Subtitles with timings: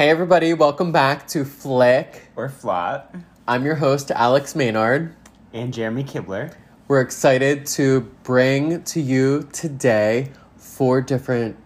[0.00, 2.30] Hey, everybody, welcome back to Flick.
[2.34, 3.14] Or Flop.
[3.46, 5.14] I'm your host, Alex Maynard.
[5.52, 6.54] And Jeremy Kibler.
[6.88, 11.58] We're excited to bring to you today four different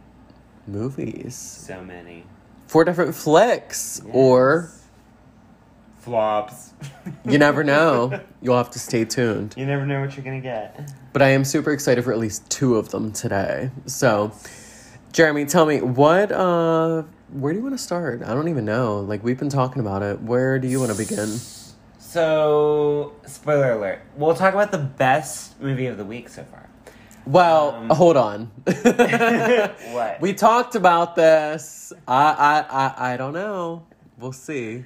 [0.66, 2.24] movies, So many.
[2.66, 4.72] four different flicks, or
[6.00, 6.72] Flops.
[7.24, 8.20] you never know.
[8.42, 9.54] You'll have to stay tuned.
[9.56, 10.90] You never know what you're gonna get.
[11.12, 13.70] But I am super excited for at least two of them today.
[13.86, 14.32] So,
[15.12, 16.32] Jeremy, tell me what.
[16.32, 17.04] uh
[17.34, 18.22] Where do you want to start?
[18.22, 19.00] I don't even know.
[19.00, 20.22] Like we've been talking about it.
[20.22, 21.28] Where do you want to begin?
[21.98, 24.02] So, spoiler alert.
[24.16, 26.68] We'll talk about the best movie of the week so far.
[27.26, 28.52] Well, Um, hold on.
[28.64, 30.16] What?
[30.20, 31.92] We talked about this.
[32.06, 32.22] I
[32.70, 32.76] I
[33.08, 33.82] I, I don't know.
[34.18, 34.84] We'll see.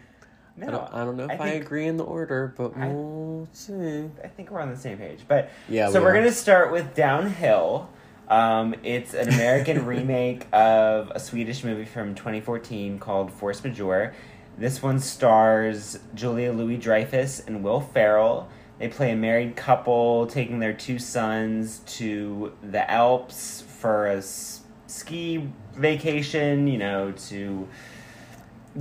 [0.56, 2.88] No, I don't, I don't know if I, think- agree in the order, but I-
[2.88, 4.08] we'll see.
[4.24, 5.20] I think we're on the same page.
[5.28, 6.14] But Yeah, so we we're are.
[6.14, 7.90] gonna start with Downhill.
[8.28, 14.14] Um, it's an American remake of a Swedish movie from 2014 called Force Majeure.
[14.58, 18.48] This one stars Julia Louis Dreyfus and Will Ferrell.
[18.78, 24.62] They play a married couple taking their two sons to the Alps for a s-
[24.86, 26.66] ski vacation.
[26.66, 27.66] You know to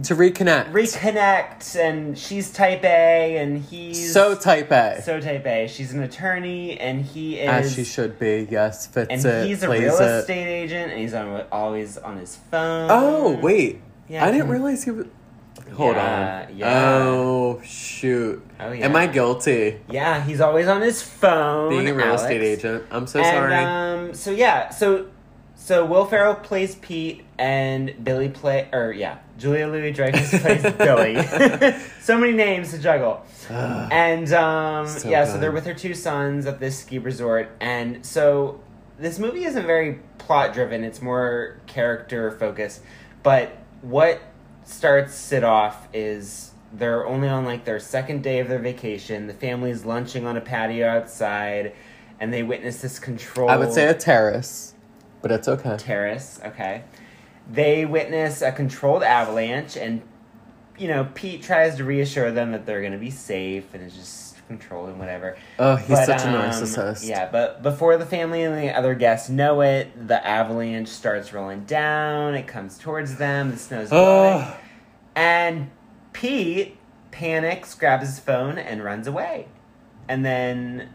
[0.04, 0.72] To reconnect.
[0.74, 5.02] reconnect, and she's Type A, and he's so type A.
[5.02, 5.68] so type A.
[5.68, 7.50] She's an attorney, and he is.
[7.50, 8.48] as she should be.
[8.50, 9.48] Yes, fits and it.
[9.48, 10.20] he's a plays real it.
[10.20, 12.90] estate agent, and he's on, always on his phone.
[12.92, 15.08] Oh wait, Yeah, I didn't realize he was.
[15.74, 16.58] Hold Yeah, on.
[16.58, 16.98] yeah.
[17.00, 18.46] Oh shoot.
[18.60, 18.86] Oh, yeah.
[18.86, 19.80] Am I guilty?
[19.90, 21.70] Yeah, he's always on his phone.
[21.70, 22.22] Being a real Alex.
[22.22, 22.84] estate agent.
[22.92, 23.56] I'm so and, sorry.
[23.56, 25.08] Um, so yeah, so
[25.56, 31.22] so Will Ferrell plays Pete, and Billy play or yeah, Julia Louis Dreyfus plays Billy.
[32.02, 33.24] so many names to juggle.
[33.50, 38.06] And um, So yeah, so they're with her two sons at this ski resort, and
[38.06, 38.60] so
[39.00, 40.84] this movie isn't very plot driven.
[40.84, 42.82] It's more character focused.
[43.24, 44.22] But what
[44.66, 49.28] starts it off is they're only on like their second day of their vacation.
[49.28, 51.74] The family's lunching on a patio outside,
[52.20, 53.50] and they witness this control.
[53.50, 54.74] I would say a terrace,
[55.22, 55.78] but it's okay.
[55.78, 56.40] terrace.
[56.44, 56.84] Okay,
[57.50, 60.02] they witness a controlled avalanche, and
[60.78, 63.96] you know Pete tries to reassure them that they're going to be safe and it's
[63.96, 65.38] just controlled and whatever.
[65.60, 67.08] Oh, he's But, such a um, narcissist.
[67.08, 71.66] Yeah, but before the family and the other guests know it, the avalanche starts rolling
[71.66, 72.34] down.
[72.36, 73.52] It comes towards them.
[73.52, 74.58] The snow's blowing, Oh,
[75.16, 75.70] and
[76.14, 76.78] Pete
[77.12, 79.48] panics, grabs his phone, and runs away.
[80.08, 80.90] And then,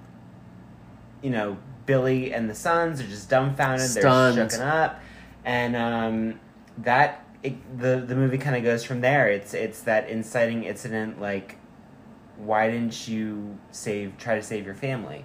[1.21, 3.89] you know, Billy and the sons are just dumbfounded.
[3.89, 4.39] Stunned.
[4.39, 5.01] They're shooken up,
[5.45, 6.41] and um,
[6.79, 9.29] that it, the the movie kind of goes from there.
[9.29, 11.57] It's it's that inciting incident like,
[12.37, 15.25] why didn't you save try to save your family?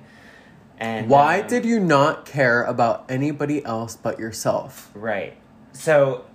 [0.80, 4.92] And why um, did you not care about anybody else but yourself?
[4.94, 5.36] Right.
[5.74, 6.26] So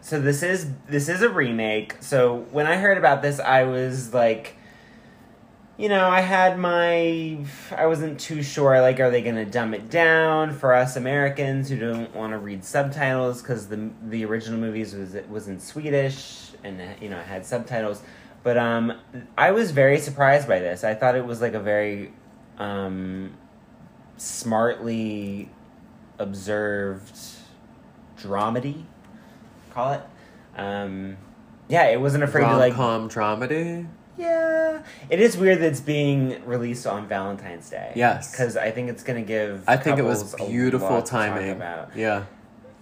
[0.00, 1.96] so this is this is a remake.
[2.00, 4.55] So when I heard about this I was like
[5.78, 7.38] you know, I had my
[7.76, 11.68] I wasn't too sure like are they going to dumb it down for us Americans
[11.68, 16.52] who don't want to read subtitles cuz the the original movies was was in Swedish
[16.64, 18.02] and you know, it had subtitles.
[18.42, 18.92] But um
[19.36, 20.84] I was very surprised by this.
[20.84, 22.12] I thought it was like a very
[22.58, 23.34] um
[24.16, 25.50] smartly
[26.18, 27.16] observed
[28.18, 28.84] dramedy,
[29.70, 30.02] call it.
[30.56, 31.16] Um,
[31.68, 32.74] yeah, it wasn't afraid to Rom like.
[32.74, 33.86] com dramedy.
[34.18, 37.92] Yeah, it is weird that it's being released on Valentine's Day.
[37.94, 38.30] Yes.
[38.30, 39.64] because I think it's gonna give.
[39.68, 41.50] I think it was beautiful lot to talk timing.
[41.50, 41.96] About.
[41.96, 42.24] Yeah.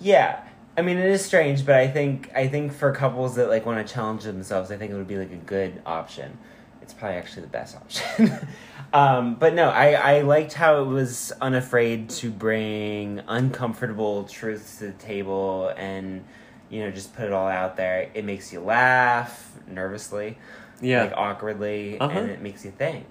[0.01, 0.45] Yeah,
[0.77, 3.85] I mean it is strange, but I think I think for couples that like want
[3.87, 6.39] to challenge themselves, I think it would be like a good option.
[6.83, 8.39] It's probably actually the best option.
[8.93, 14.87] um, but no, I I liked how it was unafraid to bring uncomfortable truths to
[14.87, 16.25] the table and
[16.69, 18.11] you know just put it all out there.
[18.15, 20.39] It makes you laugh nervously,
[20.81, 21.05] Yeah.
[21.05, 22.19] like awkwardly, Uh-huh.
[22.19, 23.07] and it makes you think.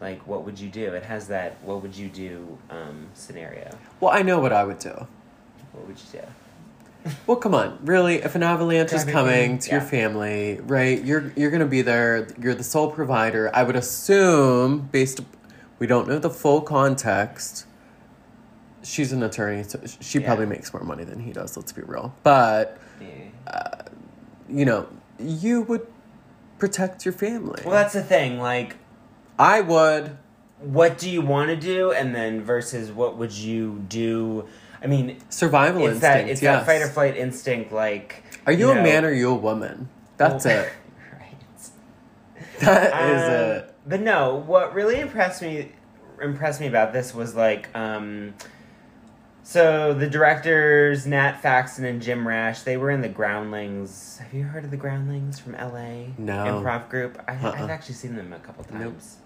[0.00, 0.94] Like, what would you do?
[0.94, 3.70] It has that "what would you do" um, scenario.
[4.00, 5.06] well, I know what I would do.
[5.72, 6.26] What would you do?
[7.26, 8.16] Well, come on, really?
[8.16, 11.02] If an avalanche is coming to your family, right?
[11.02, 12.28] You're you're gonna be there.
[12.40, 13.50] You're the sole provider.
[13.54, 15.20] I would assume, based,
[15.78, 17.66] we don't know the full context.
[18.82, 20.26] She's an attorney, so she Yeah.
[20.26, 21.56] probably makes more money than he does.
[21.56, 22.14] Let's be real.
[22.24, 23.82] But Yeah.
[24.48, 24.86] you know,
[25.18, 25.86] you would
[26.58, 27.62] protect your family.
[27.64, 28.38] Well, that's the thing.
[28.38, 28.76] Like,
[29.38, 30.16] I would.
[30.60, 34.46] what do you want to do, and then versus what would you do?
[34.82, 36.02] I mean, Survival it's instinct.
[36.02, 36.60] that it's yes.
[36.60, 37.72] that fight or flight instinct.
[37.72, 39.88] Like, Are you, a know- man or are you a woman?
[40.16, 40.72] That's Well, it.
[41.12, 42.60] right.
[42.60, 43.74] That is Um, it.
[43.86, 45.72] But no, what really impressed me
[46.20, 48.34] impressed me about this was like um
[49.48, 54.18] So the directors Nat Faxon and Jim Rash, they were in the Groundlings.
[54.18, 56.08] Have you heard of the Groundlings from LA?
[56.18, 56.44] No.
[56.44, 57.18] Improv group.
[57.26, 57.52] I, Uh-uh.
[57.56, 58.92] I've actually seen them a couple Nope.
[58.92, 59.16] times.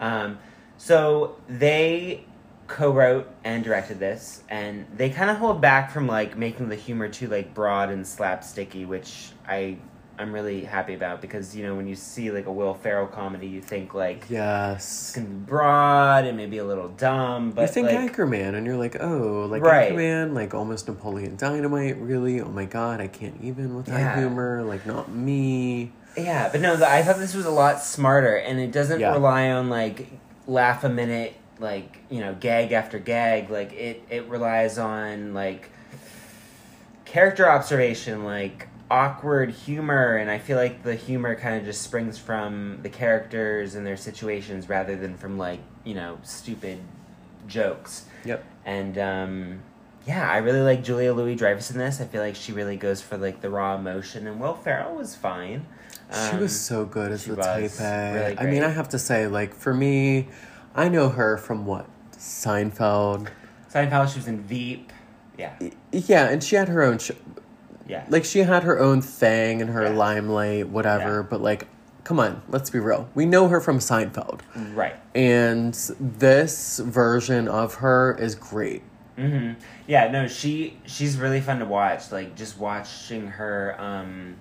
[0.00, 0.38] Um,
[0.76, 2.26] so they
[2.66, 7.08] co-wrote and directed this, and they kind of hold back from like making the humor
[7.08, 9.78] too like broad and slapsticky, which I
[10.18, 13.48] I'm really happy about because you know when you see like a Will Ferrell comedy,
[13.48, 17.68] you think like yes, it's gonna be broad and maybe a little dumb, but you
[17.68, 19.90] think like, Anchorman, and you're like, oh, like Right.
[19.92, 22.40] Anchorman, like almost Napoleon Dynamite, really?
[22.40, 24.18] Oh my god, I can't even with that Yeah.
[24.20, 24.62] humor.
[24.62, 25.90] Like, not me.
[26.16, 29.12] Yeah, but no, I thought this was a lot smarter, and it doesn't Yeah.
[29.12, 30.06] rely on like
[30.46, 33.50] laugh a minute, like you know, gag after gag.
[33.50, 35.70] Like it, it relies on like
[37.04, 42.18] character observation, like awkward humor, and I feel like the humor kind of just springs
[42.18, 46.78] from the characters and their situations rather than from like you know stupid
[47.46, 48.04] jokes.
[48.24, 48.44] Yep.
[48.64, 49.62] And um,
[50.06, 52.00] yeah, I really like Julia Louis Dreyfus in this.
[52.00, 55.14] I feel like she really goes for like the raw emotion, and Will Ferrell was
[55.16, 55.66] fine.
[56.12, 58.12] she Um, was so good as the type A.
[58.14, 58.62] really I mean.
[58.62, 60.28] I have to say, like, for me,
[60.74, 61.86] I know her from what?
[62.12, 63.28] Seinfeld.
[63.72, 64.12] Seinfeld.
[64.12, 64.92] She was in Veep.
[65.38, 65.58] Yeah,
[65.90, 67.10] Yeah, and she had her own, sh-
[67.86, 69.90] yeah, like, she had her own thing and her Yeah.
[69.90, 71.26] limelight, whatever, Yeah.
[71.28, 71.68] but, like,
[72.04, 73.08] come on, let's be real.
[73.14, 74.40] We know her from Seinfeld.
[74.74, 74.94] right.
[75.14, 78.82] And this version of her is great.
[79.16, 79.52] hmm
[79.86, 82.10] Yeah, no, she she's really fun to watch.
[82.10, 84.36] Like just watching her, um,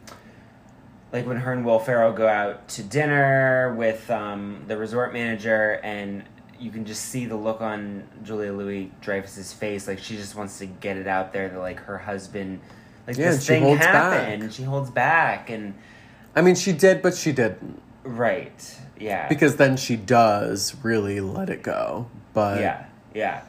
[1.12, 5.80] like when her and Will Ferrell go out to dinner with um, the resort manager,
[5.84, 6.24] and
[6.60, 9.88] you can just see the look on Julia Louis Dreyfus's face.
[9.88, 12.60] Like she just wants to get it out there that like her husband,
[13.08, 14.40] like Yeah, this she thing holds happened, back.
[14.42, 15.74] and she holds back, and
[16.36, 17.82] I mean, she did, but she didn't.
[18.04, 22.10] right, yeah, Because then she does really let it go.
[22.34, 23.44] But yeah, yeah.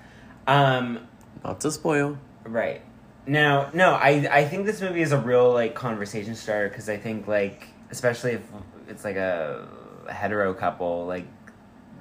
[0.47, 1.07] Um,
[1.43, 2.19] not to spoil.
[2.45, 2.83] Right.
[3.27, 6.99] Now, no, I I think this movie is a real like conversation starter because I
[6.99, 8.43] think like especially if
[8.89, 9.67] it's like a
[10.11, 11.27] hetero couple, like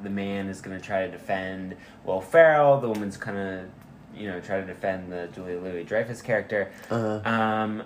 [0.02, 3.70] the man is gonna try to defend Will Ferrell, the woman's gonna
[4.16, 6.72] you know try to defend the Julia Louis Dreyfus character.
[6.90, 7.84] Uh, Um,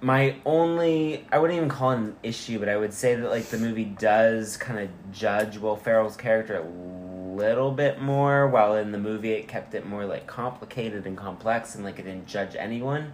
[0.00, 3.46] my only I wouldn't even call it an issue, but I would say that like
[3.46, 8.92] the movie does kind of judge Will Ferrell's character a little bit more, while in
[8.92, 12.54] the movie it kept it more like complicated and complex, and like it didn't judge
[12.56, 13.12] anyone.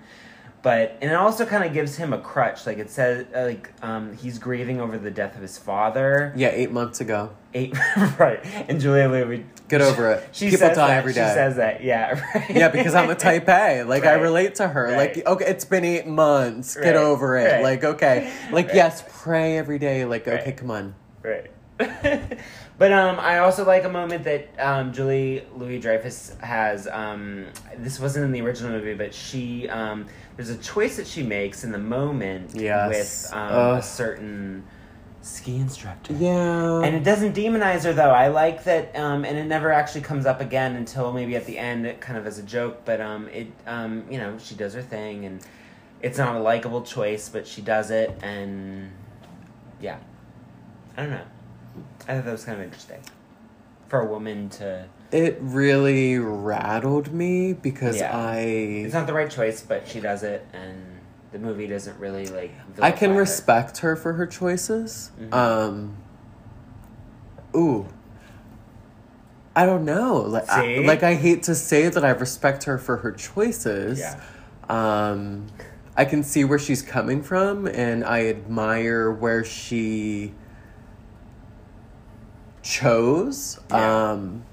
[0.62, 2.66] But and it also kind of gives him a crutch.
[2.66, 6.34] Like it says, uh, like um, he's grieving over the death of his father.
[6.36, 7.30] yeah, eight months ago.
[7.54, 7.74] Eight,
[8.18, 8.40] right?
[8.68, 10.28] And Julia Louis, Get over it.
[10.32, 12.50] She People says die that, every She says that, yeah, right.
[12.50, 13.84] yeah, because I'm a type A.
[13.84, 14.84] Like I relate to her.
[14.84, 15.16] Right.
[15.16, 16.76] Like okay, it's been eight months.
[16.76, 17.50] Get over it.
[17.50, 17.62] Right.
[17.62, 18.30] Like okay.
[18.52, 18.74] Like Right.
[18.76, 20.04] yes, pray every day.
[20.04, 20.56] Like okay, Right.
[20.56, 20.94] come on.
[21.22, 21.50] Right.
[22.80, 26.88] but um, I also like a moment that um, Julie Louis Dreyfus has.
[26.88, 27.44] Um,
[27.76, 30.06] this wasn't in the original movie, but she um,
[30.36, 33.28] there's a choice that she makes in the moment Yes.
[33.28, 34.64] with um, a certain
[35.20, 36.14] ski instructor.
[36.14, 36.80] Yeah.
[36.80, 38.12] And it doesn't demonize her though.
[38.12, 41.58] I like that, um, and it never actually comes up again until maybe at the
[41.58, 42.86] end, kind of as a joke.
[42.86, 45.42] But um, it, um, you know, she does her thing, and
[46.00, 48.90] it's not a likable choice, but she does it, and
[49.82, 49.98] yeah,
[50.96, 51.26] I don't know.
[52.08, 53.00] I thought that was kind of interesting
[53.88, 54.86] for a woman to.
[55.10, 58.16] it really rattled me because Yeah.
[58.16, 58.38] I
[58.84, 60.76] It's not the right choice, but she does it, and
[61.32, 62.52] the movie doesn't really like.
[62.80, 63.20] I can vilify her.
[63.20, 65.10] respect her for her choices.
[65.20, 65.34] Mhm.
[65.34, 65.96] Um
[67.54, 67.86] Ooh.
[69.56, 70.18] I don't know.
[70.18, 73.98] Like I, like I hate to say that I respect her for her choices.
[73.98, 74.20] Yeah.
[74.68, 75.48] Um
[75.96, 80.32] I can see where she's coming from and I admire where she
[82.70, 83.58] chose.
[83.70, 84.10] Yeah.
[84.10, 84.44] Um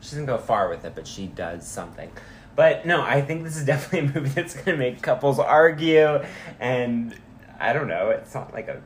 [0.00, 2.10] She doesn't go far with it, but she does something.
[2.54, 6.20] But no, I think this is definitely a movie that's going to make couples argue,
[6.60, 7.14] and
[7.58, 8.10] I don't know.
[8.10, 8.82] It's not like a.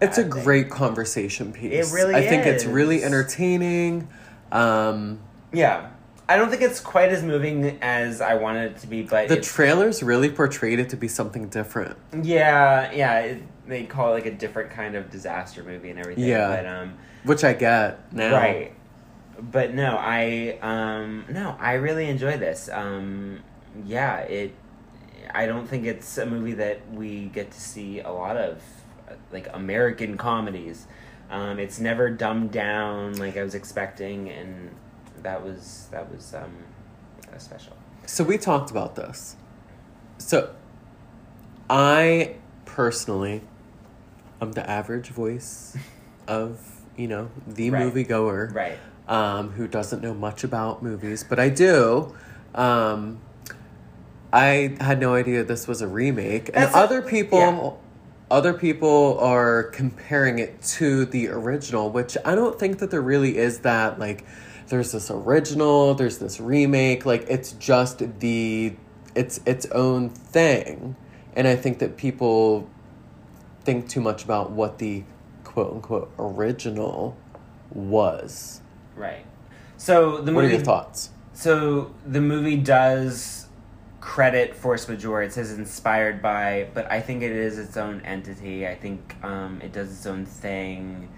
[0.00, 0.30] it's a thing.
[0.30, 1.92] great conversation piece.
[1.92, 4.08] It really I think it's really entertaining.
[4.50, 5.20] Um
[5.52, 5.90] Yeah,
[6.28, 9.40] I don't think it's quite as moving as I wanted it to be, but the
[9.40, 11.98] trailers really portrayed it to be something different.
[12.22, 16.24] yeah, yeah, it, they call it like a different kind of disaster movie and everything.
[16.24, 16.48] Yeah.
[16.48, 18.32] but um, Which I get now.
[18.32, 18.72] right.
[19.40, 22.68] But no, I um no, I really enjoy this.
[22.72, 23.40] Um,
[23.84, 24.54] yeah, it.
[25.34, 28.60] I don't think it's a movie that we get to see a lot of,
[29.32, 30.86] like American comedies.
[31.30, 34.70] Um, it's never dumbed down like I was expecting, and
[35.22, 36.52] that was that was um,
[37.38, 37.76] special.
[38.06, 39.36] So we talked about this.
[40.18, 40.54] So
[41.70, 43.42] I personally
[44.40, 45.76] am the average voice
[46.28, 46.71] of,
[47.02, 47.82] you know, the Right.
[47.92, 48.78] moviegoer Right.
[49.08, 52.14] um, who doesn't know much about movies, but I do.
[52.54, 53.18] Um,
[54.32, 58.36] I had no idea this was a remake, and That's a- other people, yeah.
[58.36, 63.36] other people are comparing it to the original, which I don't think that there really
[63.36, 63.98] is that.
[63.98, 64.24] Like,
[64.68, 67.04] there's this original, there's this remake.
[67.04, 68.74] Like, it's just the,
[69.16, 70.94] it's its own thing,
[71.34, 72.68] and I think that people
[73.64, 75.02] think too much about what the
[75.52, 77.16] quote unquote original
[77.70, 78.60] was.
[78.96, 79.24] Right.
[79.76, 80.54] So the What are movie.
[80.56, 81.10] your thoughts?
[81.34, 83.46] So the movie does
[84.00, 85.22] credit force majeure.
[85.22, 88.66] It says inspired by, but I think it is its own entity.
[88.66, 91.08] I think um, it does its own thing.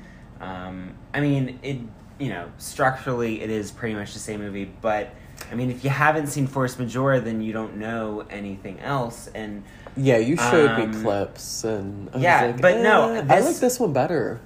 [0.40, 1.78] Um, I mean, it
[2.18, 5.14] you know structurally it is pretty much the same movie, but
[5.50, 9.28] I mean, if you haven't seen force majeure, then you don't know anything else.
[9.34, 9.64] And
[9.96, 13.46] Yeah, you showed me Um, clips, and I yeah, like, but no, eh, I this-
[13.46, 14.40] like this one better.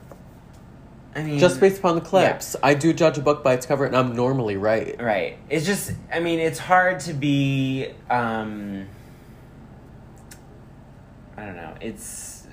[1.17, 3.87] I mean, Just based upon the clips, I do judge a book by its cover,
[3.87, 4.95] and I'm normally right.
[5.03, 5.39] Right.
[5.49, 7.89] It's just, I mean, it's hard to be.
[8.11, 8.87] Um,
[11.37, 11.75] I don't know.
[11.81, 12.47] It's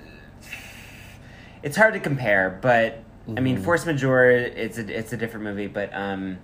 [1.62, 3.02] it's hard to compare, but
[3.36, 3.64] I mean, Mhm.
[3.64, 4.30] Force Majeure.
[4.30, 6.38] It's a it's a different movie, but um,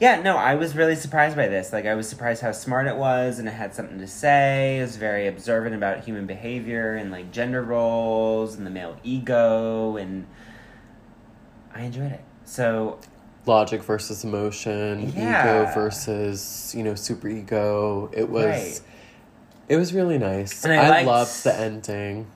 [0.00, 1.72] yeah, no, I was really surprised by this.
[1.72, 4.78] Like, I was surprised how smart it was, and it had something to say.
[4.78, 9.96] It was very observant about human behavior and like gender roles and the male ego,
[9.96, 10.26] and
[11.74, 12.22] I enjoyed it.
[12.44, 12.98] So
[13.46, 15.62] Logic versus emotion, Yeah.
[15.64, 18.10] ego versus you know super ego.
[18.12, 18.80] It was, Right.
[19.68, 20.64] it was really nice.
[20.64, 22.26] And I, I liked- loved the ending.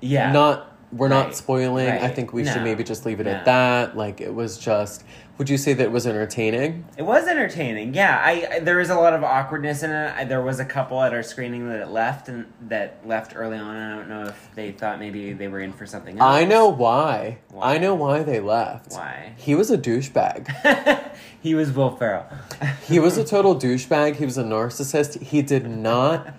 [0.00, 1.34] yeah, Not we're not Right.
[1.36, 1.88] spoiling.
[1.88, 3.32] I think we should maybe just leave it No.
[3.32, 3.96] at that.
[3.96, 5.02] Like it was just.
[5.38, 6.86] Would you say that it was entertaining?
[6.96, 7.92] It was entertaining.
[7.92, 10.14] Yeah, I, I there was a lot of awkwardness in it.
[10.16, 13.58] I, there was a couple at our screening that it left and that left early
[13.58, 13.76] on.
[13.76, 16.26] I don't know if they thought maybe they were in for something else.
[16.26, 17.38] I know why.
[17.50, 17.74] Why?
[17.74, 18.92] I know why they left.
[18.92, 19.34] why.
[19.36, 21.10] He was a douchebag.
[21.42, 22.26] he was Will Ferrell.
[22.86, 24.16] He was a total douchebag.
[24.16, 25.20] He was a narcissist.
[25.20, 26.32] He did not.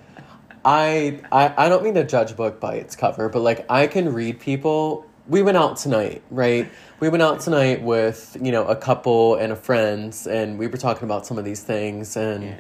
[0.66, 3.86] I, I I don't mean to judge a book by its cover, but like I
[3.88, 5.06] can read people.
[5.28, 6.70] We went out tonight, right?
[7.00, 10.78] We went out tonight with you know a couple and a friend, and we were
[10.78, 12.56] talking about some of these things, and Yeah.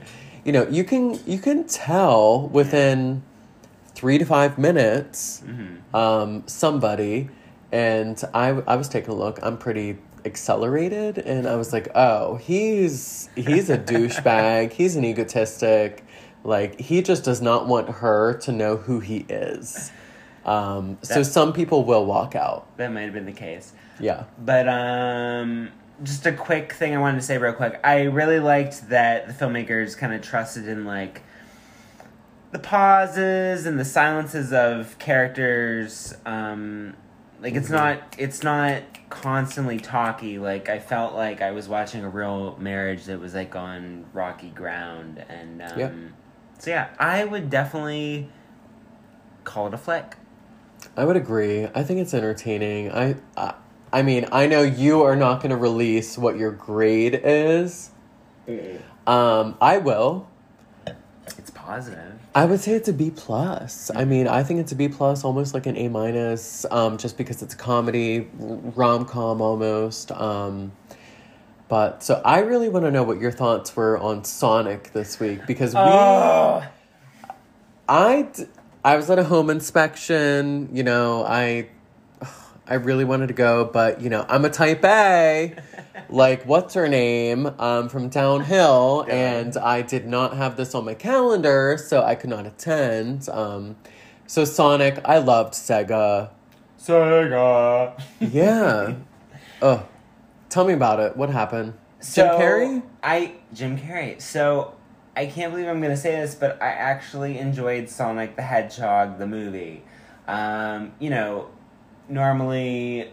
[0.45, 3.23] you know you can you can tell within
[3.95, 7.29] three to five minutes hmm um, somebody,
[7.71, 9.39] and I I was taking a look.
[9.41, 14.73] I'm pretty accelerated, and I was like, oh, he's he's a douchebag.
[14.73, 16.03] He's an egotistic.
[16.43, 19.91] Like he just does not want her to know who he is.
[20.47, 22.75] Um, so some people will walk out.
[22.77, 23.73] That might have been the case.
[23.99, 24.23] Yeah.
[24.39, 25.69] But um,
[26.03, 27.79] just a quick thing I wanted to say real quick.
[27.83, 31.21] I really liked that the filmmakers kind of trusted in like
[32.51, 36.13] the pauses and the silences of characters.
[36.25, 36.95] Um,
[37.41, 37.73] like it's Mhm.
[37.73, 40.37] not it's not constantly talky.
[40.39, 44.49] Like I felt like I was watching a real marriage that was like on rocky
[44.49, 45.23] ground.
[45.27, 45.89] And um, Yeah.
[46.59, 48.29] so yeah, I would definitely
[49.43, 50.16] call it a flick.
[50.97, 51.67] I would agree.
[51.75, 52.91] I think it's entertaining.
[52.91, 53.53] I, I,
[53.93, 57.91] I mean, I know you are not going to release what your grade is.
[59.05, 60.27] Um, I will.
[61.37, 62.19] It's positive.
[62.33, 63.91] I would say it's a B plus.
[63.95, 67.17] I mean, I think it's a B plus, almost like an A minus, um, just
[67.17, 70.11] because it's comedy, rom com almost.
[70.11, 70.71] Um,
[71.67, 75.45] but so I really want to know what your thoughts were on Sonic this week
[75.45, 76.63] because we, Oh.
[77.89, 78.45] I, d-
[78.87, 80.69] I was at a home inspection.
[80.71, 81.67] You know, I,
[82.65, 85.55] I really wanted to go, but you know, I'm a Type A.
[86.09, 90.93] like what's her name um, from downhill and i did not have this on my
[90.93, 93.75] calendar so i could not attend um,
[94.25, 96.29] so sonic i loved sega
[96.79, 98.01] Sega.
[98.21, 98.95] yeah
[99.61, 99.85] oh
[100.47, 101.73] tell me about it what happened
[102.13, 104.21] jim carrey I Jim Carrey.
[104.21, 104.73] So
[105.17, 109.25] I can't believe I'm gonna say this, but I actually enjoyed Sonic the Hedgehog the
[109.25, 109.83] movie.
[110.27, 111.49] Um, you know,
[112.07, 113.11] normally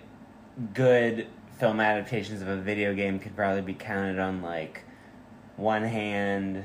[0.75, 4.85] good film adaptations of a video game could probably be counted on like
[5.57, 6.65] one hand and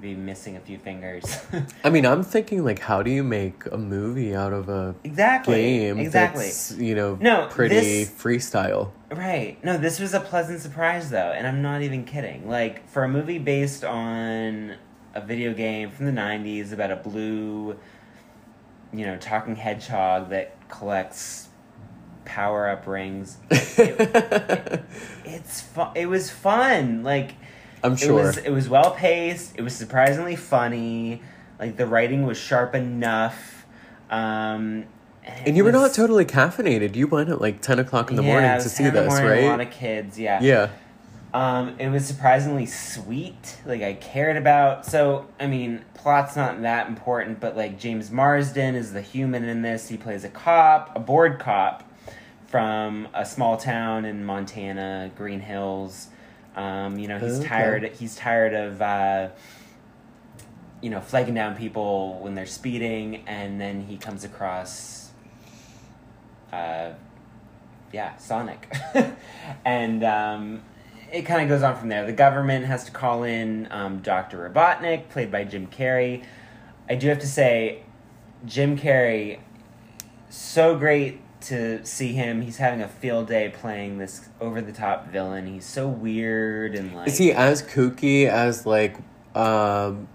[0.00, 1.24] be missing a few fingers.
[1.84, 5.54] i mean i'm thinking like how do you make a movie out of a exactly.
[5.54, 6.44] game exactly.
[6.46, 9.62] that's you know No, pretty this- freestyle Right.
[9.62, 12.48] No, this was a pleasant surprise though, and I'm not even kidding.
[12.48, 14.74] Like for a movie based on
[15.14, 17.76] a video game from the 90s about a blue
[18.92, 21.48] you know, talking hedgehog that collects
[22.24, 23.36] power-up rings.
[25.24, 25.92] It's fun.
[25.94, 27.02] It was fun.
[27.02, 27.34] Like
[27.84, 29.56] i'm it sure was it was well paced.
[29.56, 31.22] It was surprisingly funny.
[31.60, 33.64] Like the writing was sharp enough.
[34.10, 34.84] Um
[35.24, 38.22] it and you were not totally caffeinated you went at like 10 o'clock in the
[38.22, 40.40] Yeah, morning it to was see this morning, A lot of kids, yeah.
[40.42, 40.68] yeah
[41.32, 43.56] Um, it was surprisingly sweet.
[43.66, 44.84] Like I cared about.
[44.86, 49.62] So I mean, plot's not that important, but like James Marsden is the human in
[49.62, 49.88] this.
[49.88, 51.82] He plays a cop, a bored cop
[52.46, 56.08] from a small town in Montana, Green Hills.
[56.56, 57.48] Um, you know, he's Okay.
[57.48, 57.92] tired.
[57.92, 58.80] He's tired of.
[58.82, 59.28] Uh,
[60.82, 65.12] you know, flagging down people when they're speeding, and then he comes across,
[66.52, 66.90] uh,
[67.90, 68.70] yeah, Sonic,
[69.64, 70.60] and um,
[71.10, 72.04] it kind of goes on from there.
[72.04, 76.22] The government has to call in um, Doctor Robotnik, played by Jim Carrey.
[76.90, 77.82] I do have to say,
[78.44, 79.38] Jim Carrey,
[80.28, 82.42] so great to see him.
[82.42, 85.46] He's having a field day playing this over the top villain.
[85.46, 87.08] He's so weird and like.
[87.08, 88.96] Is he as kooky as like
[89.34, 90.08] um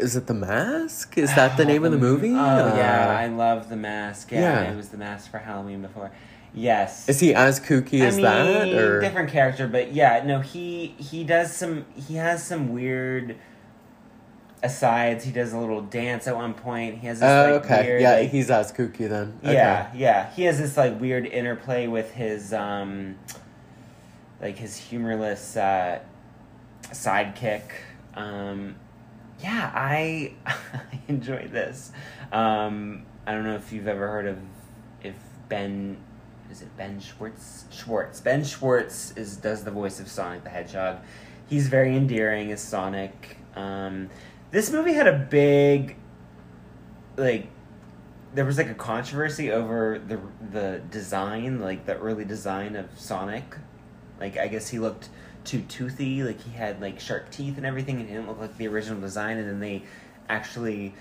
[0.00, 1.18] is it the mask?
[1.18, 2.32] Is that the name of the movie?
[2.32, 4.30] Oh Uh, yeah, I love the mask.
[4.32, 4.72] Yeah, yeah.
[4.72, 6.10] it was the mask for Halloween before.
[6.54, 7.08] Yes.
[7.08, 11.24] Is he as kooky as mean, that or different character, but yeah, no, he he
[11.24, 13.36] does some he has some weird
[14.62, 15.24] asides.
[15.24, 16.98] He does a little dance at one point.
[16.98, 17.86] He has this Oh, like okay.
[17.86, 19.38] weird yeah, like, he's as kooky then.
[19.42, 19.54] Okay.
[19.54, 20.30] yeah, yeah.
[20.32, 23.16] He has this like weird interplay with his um
[24.40, 26.00] like his humorless uh
[26.84, 27.62] sidekick.
[28.14, 28.76] Um
[29.40, 31.92] yeah, I I enjoyed this.
[32.32, 34.38] Um I don't know if you've ever heard of
[35.02, 35.14] if
[35.48, 35.98] Ben
[36.50, 38.20] is it Ben Schwartz Schwartz.
[38.20, 40.98] Ben Schwartz is does the voice of Sonic the Hedgehog.
[41.48, 43.36] He's very endearing as Sonic.
[43.54, 44.08] Um
[44.50, 45.96] this movie had a big
[47.16, 47.48] like
[48.34, 53.56] there was like a controversy over the the design, like the early design of Sonic.
[54.20, 55.08] Like I guess he looked
[55.44, 58.56] too toothy, like he had like sharp teeth and everything, and he didn't look like
[58.56, 59.38] the original design.
[59.38, 59.82] And then they
[60.28, 60.94] actually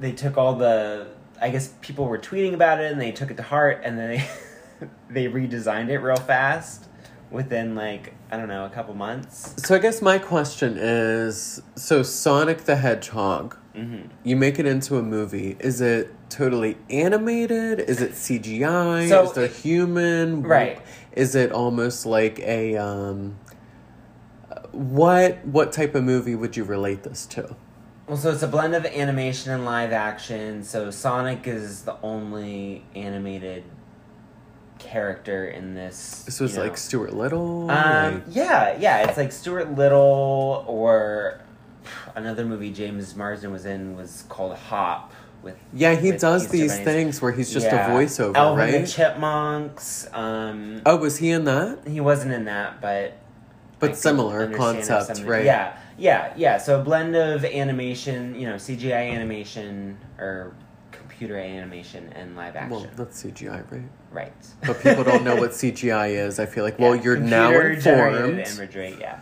[0.00, 1.08] they took all the
[1.40, 4.08] I guess people were tweeting about it, and they took it to heart, and then
[4.08, 6.88] they they redesigned it real fast
[7.36, 9.54] within like I don't know a couple months.
[9.64, 14.96] So I guess my question is so Sonic the Hedgehog, hmm you make it into
[14.96, 15.56] a movie.
[15.60, 17.78] Is it totally animated?
[17.80, 19.08] Is it CGI?
[19.08, 20.42] So- is there human?
[20.42, 20.80] Right.
[21.12, 23.38] Is it almost like a um
[24.72, 27.54] what what type of movie would you relate this to?
[28.06, 30.62] Well, so it's a blend of animation and live action.
[30.62, 33.64] So Sonic is the only animated
[34.78, 36.22] character in this.
[36.24, 36.64] This was you know.
[36.64, 37.70] like Stuart Little.
[37.70, 41.40] Um, like- yeah, yeah, it's like Stuart Little or
[42.14, 45.12] another movie James Marsden was in was called Hop
[45.42, 45.56] with.
[45.72, 46.84] yeah, he with does Easter these Bunnies.
[46.86, 47.92] things where he's just Yeah.
[47.92, 48.86] a voiceover, Alvin right?
[48.86, 50.08] Chipmunks.
[50.12, 51.80] Um, oh, was he in that?
[51.86, 53.18] he wasn't in that, but.
[53.78, 55.44] But I similar concept, right?
[55.44, 56.56] Yeah, yeah, yeah.
[56.56, 60.54] So a blend of animation, you know, CGI animation or
[61.16, 62.70] computer animation and live action.
[62.70, 63.82] Well, that's CGI, right?
[64.12, 64.32] right.
[64.66, 66.38] But people don't know what CGI is.
[66.38, 68.38] I feel like, well, Yeah, you're now informed.
[68.46, 69.20] Imagery, yeah.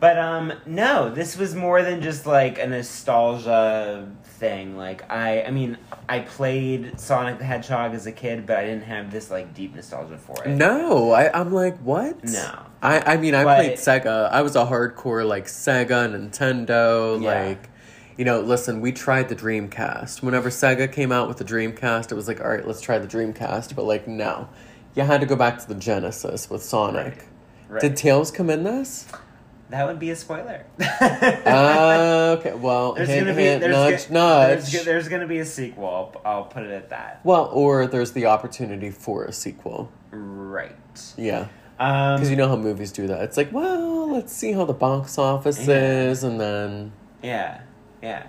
[0.00, 4.76] But um, no, this was more than just like a nostalgia thing.
[4.76, 8.82] Like I, I mean, I played Sonic the Hedgehog as a kid, but I didn't
[8.82, 10.48] have this like deep nostalgia for it.
[10.48, 12.24] No, I, I'm like, what?
[12.24, 12.62] No.
[12.82, 14.28] I, I mean, I But- played Sega.
[14.32, 17.44] I was a hardcore, like, Sega, Nintendo, Yeah.
[17.46, 17.68] like,
[18.16, 20.22] you know, listen, we tried the Dreamcast.
[20.22, 23.06] Whenever Sega came out with the Dreamcast, it was like, all right, let's try the
[23.08, 23.74] Dreamcast.
[23.74, 24.48] But, like, no.
[24.94, 27.24] You had to go back to the Genesis with Sonic.
[27.68, 27.80] Right.
[27.80, 29.06] Did Tails come in this?
[29.70, 30.66] That would be a spoiler.
[31.00, 34.70] Uh, okay, well, There's hint, gonna be hint, there's nudge, nudge.
[34.72, 36.14] There's, there's gonna be a sequel.
[36.24, 37.20] I'll, put it at that.
[37.24, 39.90] well, or there's the opportunity for a sequel.
[40.10, 40.76] Right.
[41.16, 41.48] Yeah.
[41.80, 43.22] Um, Because you know how movies do that.
[43.22, 46.08] It's like, well, let's see how the box office Yeah.
[46.10, 47.62] is, and then yeah,
[48.02, 48.26] yeah.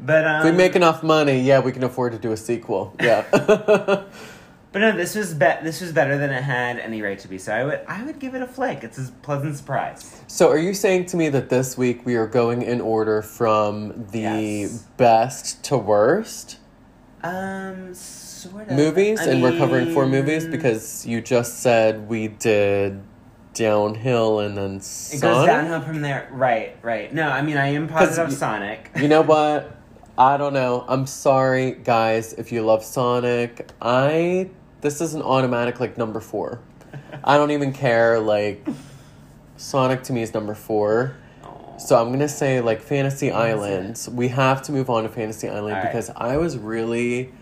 [0.00, 2.94] But um, if we make enough money, yeah, we can afford to do a sequel.
[3.00, 3.24] Yeah.
[4.72, 7.36] But no, this was be- this was better than it had any right to be.
[7.36, 8.82] So I would I would give it a flick.
[8.82, 10.18] It's a pleasant surprise.
[10.28, 14.06] so, are you saying to me that this week we are going in order from
[14.12, 14.78] the Yes.
[14.96, 16.56] best to worst
[17.22, 22.28] Um, sort of movies, I and we're covering four movies because you just said we
[22.28, 23.02] did
[23.54, 25.22] downhill and then it Sonic.
[25.22, 26.28] goes downhill from there.
[26.32, 27.12] Right, right.
[27.12, 28.90] No, I mean I am positive Sonic.
[28.96, 29.76] You know what?
[30.16, 30.84] I don't know.
[30.88, 33.70] I'm sorry, guys, if you love Sonic.
[33.80, 36.60] I this is an automatic like number four.
[37.24, 38.18] I don't even care.
[38.18, 38.66] Like
[39.56, 41.16] Sonic to me is number four.
[41.78, 44.08] So I'm gonna say like Fantasy Island.
[44.12, 45.82] We have to move on to Fantasy Island right.
[45.82, 47.32] because I was really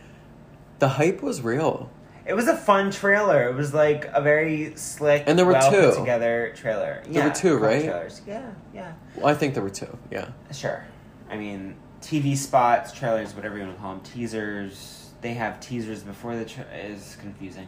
[0.79, 1.91] the hype was real.
[2.31, 3.49] It was a fun trailer.
[3.49, 5.91] It was like a very slick And there were well two.
[5.91, 7.03] put together trailer.
[7.05, 7.83] There were two, right?
[7.83, 8.23] Trailers.
[8.25, 8.93] Yeah, yeah.
[9.17, 9.99] Well, I think there were two.
[10.13, 10.29] Yeah.
[10.53, 10.85] Sure.
[11.29, 15.11] I mean, TV spots, trailers, whatever you want to call them, teasers.
[15.23, 17.67] They have teasers before the tra- is confusing.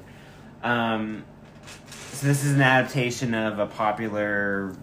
[0.62, 1.25] Um,
[2.12, 4.77] so this is an adaptation of a popular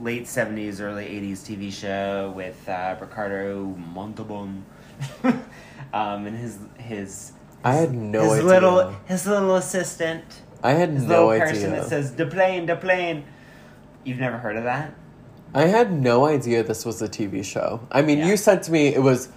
[0.00, 4.66] late 70s, early 80s TV show with uh, Ricardo Montalban.
[5.24, 7.32] um, and his his
[7.64, 8.44] I had no his idea.
[8.44, 10.24] little his little assistant,
[10.62, 11.80] I had his no little person idea.
[11.82, 13.24] that says "de plane, de plane."
[14.04, 14.94] You've never heard of that?
[15.54, 17.80] I had no idea this was a TV show.
[17.90, 18.26] I mean, Yeah.
[18.28, 19.28] you said to me it was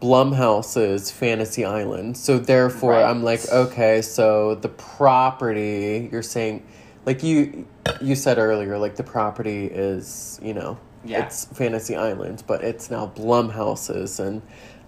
[0.00, 2.16] Blumhouse's Fantasy Island.
[2.16, 3.04] So therefore, Right.
[3.04, 6.62] I'm like, okay, so the property you're saying,
[7.06, 7.66] like you
[8.00, 11.24] you said earlier, like the property is you know Yeah.
[11.26, 14.42] it's Fantasy Island, but it's now Blumhouse's, and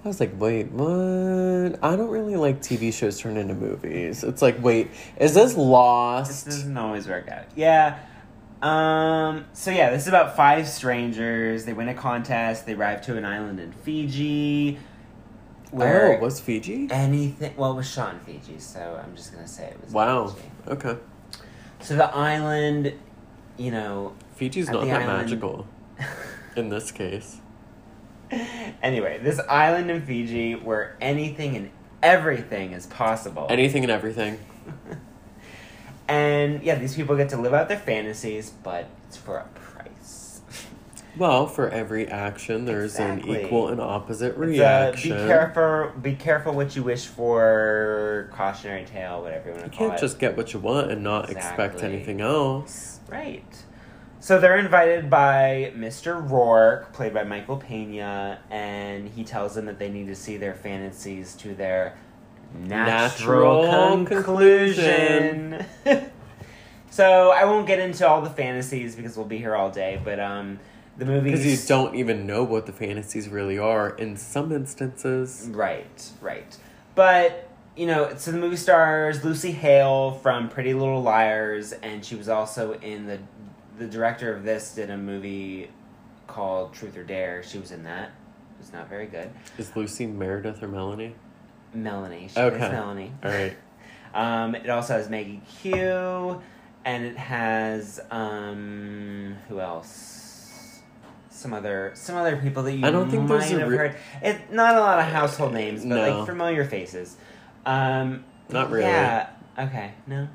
[0.07, 1.81] I was like, wait, what?
[1.83, 4.23] I don't really like TV shows turned into movies.
[4.23, 4.89] It's like, wait,
[5.19, 6.31] is this Lost?
[6.31, 7.47] This doesn't always work out.
[7.57, 7.99] Yeah.
[8.63, 9.47] Um.
[9.53, 11.65] So yeah, this is about five strangers.
[11.65, 12.67] They win a contest.
[12.67, 14.79] They arrive to an island in Fiji.
[15.73, 16.87] oh, was Fiji?
[16.89, 17.57] anything?
[17.57, 19.93] Well, it was shot in Fiji, so I'm just gonna say it was.
[19.93, 20.29] Wow.
[20.29, 20.49] Fiji.
[20.69, 20.97] Okay.
[21.81, 22.95] So the island,
[23.57, 24.15] you know.
[24.37, 25.67] Fiji's not that island- magical
[26.57, 27.41] in this case.
[28.83, 31.71] Anyway, this island in Fiji where anything and
[32.03, 33.47] everything is possible.
[33.51, 34.39] Anything and everything.
[36.09, 40.41] and yeah, these people get to live out their fantasies, but it's for a price.
[41.19, 43.37] Well, for every action, there's Exactly.
[43.41, 45.13] an equal and opposite uh, reaction.
[45.13, 45.93] be careful.
[46.03, 48.29] Be careful what you wish for.
[48.35, 51.03] Cautionary tale, whatever you want You to call can't just get what you want and
[51.03, 53.01] not expect anything else.
[53.09, 53.43] right.
[54.27, 56.21] So they're invited by Mr.
[56.29, 60.55] Rourke, played by Michael Pena, and he tells them that they need to see their
[60.55, 61.97] fantasies to their
[62.53, 65.65] natural, Natural conclusion.
[66.91, 70.19] so I won't get into all the fantasies because we'll be here all day, but
[70.19, 70.59] um,
[70.99, 75.49] the movie Because you don't even know what the fantasies really are in some instances.
[75.53, 76.59] Right, right.
[76.97, 82.17] But, you know, so the movie stars Lucy Hale from Pretty Little Liars, and she
[82.17, 83.21] was also in the.
[83.79, 85.71] The director of this did a movie
[86.27, 87.43] called Truth or Dare.
[87.43, 88.11] She was in that.
[88.61, 89.31] It's not very good.
[89.59, 91.15] Is Lucy Meredith or Melanie?
[91.75, 92.29] Melanie.
[92.33, 92.59] She Okay.
[92.59, 93.13] Melanie.
[93.25, 93.57] All right.
[94.15, 96.41] Um, it also has Maggie Q,
[96.87, 100.81] and it has um, who else?
[101.29, 103.97] Some other some other people that you I don't think might there's have re- heard.
[104.23, 106.19] It not a lot of household names, but No.
[106.21, 107.19] like familiar faces.
[107.67, 108.85] Um, Not really.
[108.87, 109.29] Yeah.
[109.59, 109.93] Okay.
[110.07, 110.29] No.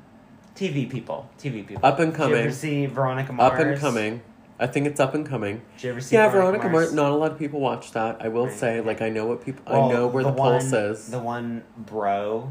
[0.54, 1.28] TV people.
[1.38, 1.84] TV people.
[1.84, 2.32] Up and coming.
[2.34, 3.52] Did you ever see Veronica Mars?
[3.52, 4.22] Up and coming.
[4.58, 5.62] I think it's up and coming.
[5.76, 6.88] Did you ever see Yeah, Veronica, Mars?
[6.88, 6.94] Mars.
[6.94, 8.18] Not a lot of people watch that.
[8.20, 9.64] I will Right, say, like, I know what people.
[9.66, 11.08] Well, I know where the, one, pulse is.
[11.08, 12.50] The one bro,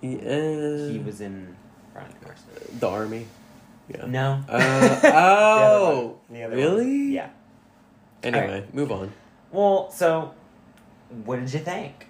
[0.00, 0.88] yeah.
[0.88, 1.54] he was in
[1.92, 2.38] Veronica Mars.
[2.78, 3.26] the army.
[3.88, 4.06] Yeah.
[4.06, 4.44] No.
[4.48, 6.18] Uh, The oh.
[6.30, 6.84] The really?
[6.84, 7.12] one.
[7.12, 7.28] Yeah.
[8.22, 9.12] Anyway, move on.
[9.50, 10.32] Well, so
[11.24, 12.06] what did you think?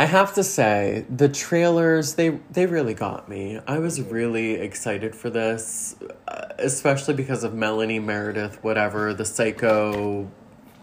[0.00, 3.60] I have to say, the trailers they they really got me.
[3.66, 5.94] I was really excited for this,
[6.26, 10.30] uh, especially because of Melanie Meredith, whatever the psycho.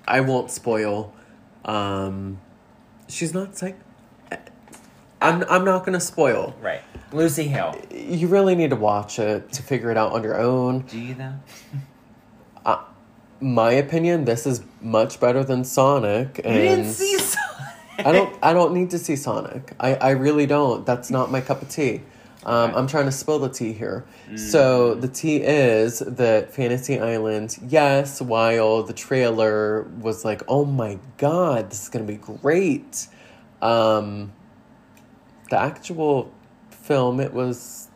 [0.08, 1.16] I won't spoil.
[1.66, 2.40] Um,
[3.08, 3.80] she's not psych.
[5.20, 6.56] I'm I'm not gonna spoil.
[6.62, 6.84] Right.
[7.12, 7.76] Lucy Hale.
[7.90, 10.82] You really need to watch it to figure it out on your own.
[10.82, 11.34] Do you though?
[12.66, 12.84] Uh,
[13.40, 16.42] my opinion, this is much better than Sonic.
[16.44, 17.47] And You didn't see Sonic.
[17.98, 18.36] I don't.
[18.44, 19.74] I don't need to see Sonic.
[19.80, 20.86] I, I really don't.
[20.86, 22.02] That's not my cup of tea.
[22.46, 24.06] Um, I'm trying to spill the tea here.
[24.36, 27.58] So the tea is that Fantasy Island.
[27.68, 33.08] Yes, while the trailer was like, "Oh my god, this is gonna be great,"
[33.62, 34.32] um,
[35.50, 36.32] the actual
[36.70, 37.90] film it was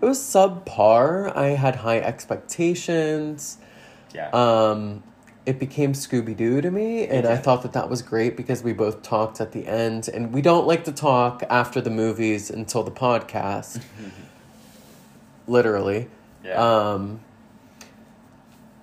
[0.00, 1.34] it was subpar.
[1.36, 3.58] I had high expectations
[4.12, 4.30] Yeah.
[4.30, 5.02] um,
[5.46, 8.72] it became Scooby Doo to me, and I thought that that was great because we
[8.72, 12.82] both talked at the end, and we don't like to talk after the movies until
[12.82, 13.82] the podcast,
[15.46, 16.08] literally.
[16.44, 16.54] yeah.
[16.92, 17.20] Um,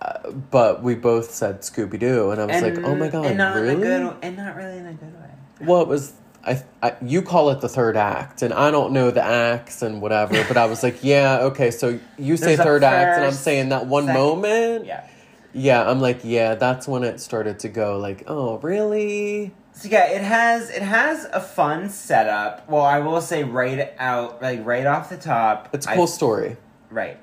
[0.01, 3.37] uh, but we both said Scooby Doo, and I was like, "Oh my god, and
[3.37, 5.29] not really?" In a good, and not really in a good way.
[5.67, 6.13] Well, it was.
[6.43, 10.01] I, I you call it the third act, and I don't know the acts and
[10.01, 11.69] whatever, but I was like, yeah, okay.
[11.69, 14.85] So you say There's third act, and I'm saying that one second- moment.
[14.87, 15.05] Yeah.
[15.53, 19.53] Yeah, I'm like, yeah, that's when it started to go like, oh, really?
[19.73, 22.69] So yeah, it has it has a fun setup.
[22.69, 25.69] Well, I will say right out like right off the top.
[25.73, 26.57] It's a cool story.
[26.89, 27.17] Right.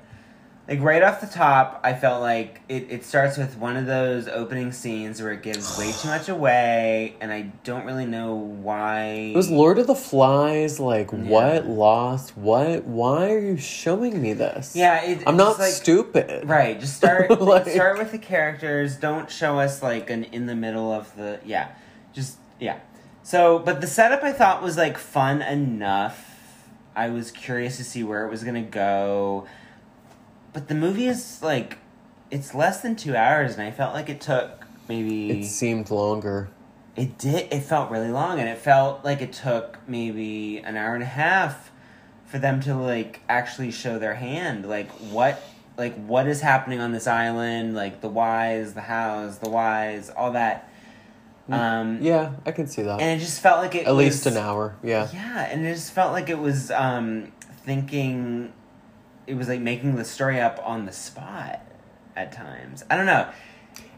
[0.69, 4.27] Like right off the top, I felt like it, it starts with one of those
[4.27, 9.31] opening scenes where it gives way too much away, and I don't really know why.
[9.33, 11.17] It was Lord of the Flies, like, Yeah.
[11.17, 11.65] what?
[11.65, 12.37] Lost?
[12.37, 12.83] What?
[12.85, 14.75] Why are you showing me this?
[14.75, 16.47] Yeah, it, I'm it's not like, stupid.
[16.47, 18.95] Right, just start Like- start with the characters.
[18.95, 21.69] Don't show us like an in the middle of the yeah,
[22.13, 22.77] just yeah.
[23.23, 26.27] So, but the setup I thought was like fun enough.
[26.95, 29.47] I was curious to see where it was gonna go.
[30.53, 31.77] But the movie is like,
[32.31, 36.49] it's less than two hours, and I felt like it took maybe It seemed longer.
[36.95, 37.51] it did.
[37.53, 41.07] It felt really long, and it felt like it took maybe an hour and a
[41.07, 41.71] half
[42.25, 44.67] for them to like actually show their hand.
[44.67, 45.41] Like what,
[45.77, 47.75] like what is happening on this island?
[47.75, 50.65] Like the whys, the hows, the whys, all that.
[51.51, 53.01] Um, Yeah, I can see that.
[53.01, 53.87] and it just felt like it.
[53.87, 54.75] At least an hour.
[54.83, 55.07] Yeah.
[55.11, 57.31] Yeah, and it just felt like it was um,
[57.65, 58.53] thinking.
[59.29, 61.61] It was like making the story up on the spot
[62.15, 62.83] at times.
[62.89, 63.29] I don't know.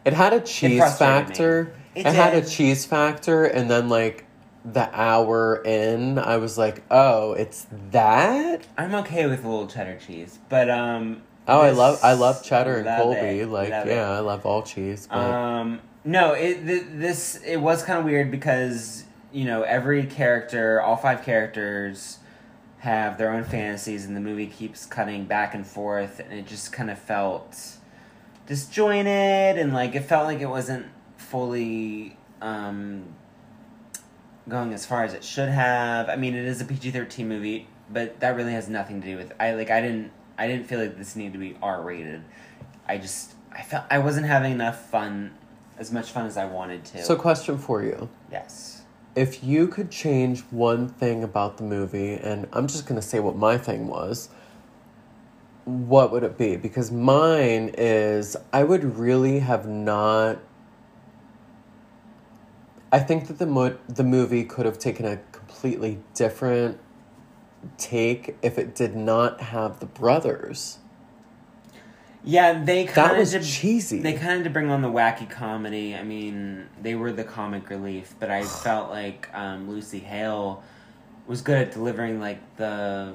[0.03, 0.89] It had a cheese me.
[0.89, 1.73] factor.
[1.95, 4.25] It It, had a cheese factor, and then like
[4.65, 9.97] the hour in, I was like, "Oh, it's that." I'm okay with a little cheddar
[10.05, 11.21] cheese, but um.
[11.47, 13.39] Oh, I love I love cheddar and Colby.
[13.41, 13.91] it, Like, love it.
[13.91, 15.07] yeah, I love all cheese.
[15.09, 20.05] But Um, no, it th- this it was kind of weird because you know every
[20.05, 22.19] character, all five characters,
[22.81, 26.73] have their own fantasies, and the movie keeps cutting back and forth, and it just
[26.73, 27.55] kind of felt
[28.47, 33.03] disjointed, and like it felt like it wasn't fully um,
[34.49, 36.09] going as far as it should have.
[36.09, 39.15] I mean, it is a PG thirteen movie, but that really has nothing to do
[39.15, 39.31] with.
[39.39, 42.23] I like I didn't I didn't feel like this needed to be R rated.
[42.87, 45.35] I just I felt I wasn't having enough fun,
[45.77, 47.03] as much fun as I wanted to.
[47.03, 48.80] so, question for you: yes,
[49.15, 53.35] If you could change one thing about the movie, and I'm just gonna say what
[53.35, 54.29] my thing was,
[55.65, 56.55] what would it be?
[56.55, 60.39] Because mine is I would really have not.
[62.91, 66.79] I think that the mo- the movie could have taken a completely different
[67.77, 70.79] take if it did not have the brothers.
[72.23, 73.99] Yeah, they kind of cheesy.
[73.99, 75.95] They kind of to bring on the wacky comedy.
[75.95, 80.63] I mean, they were the comic relief, but I felt like um, Lucy Hale
[81.27, 83.13] was good at delivering like the,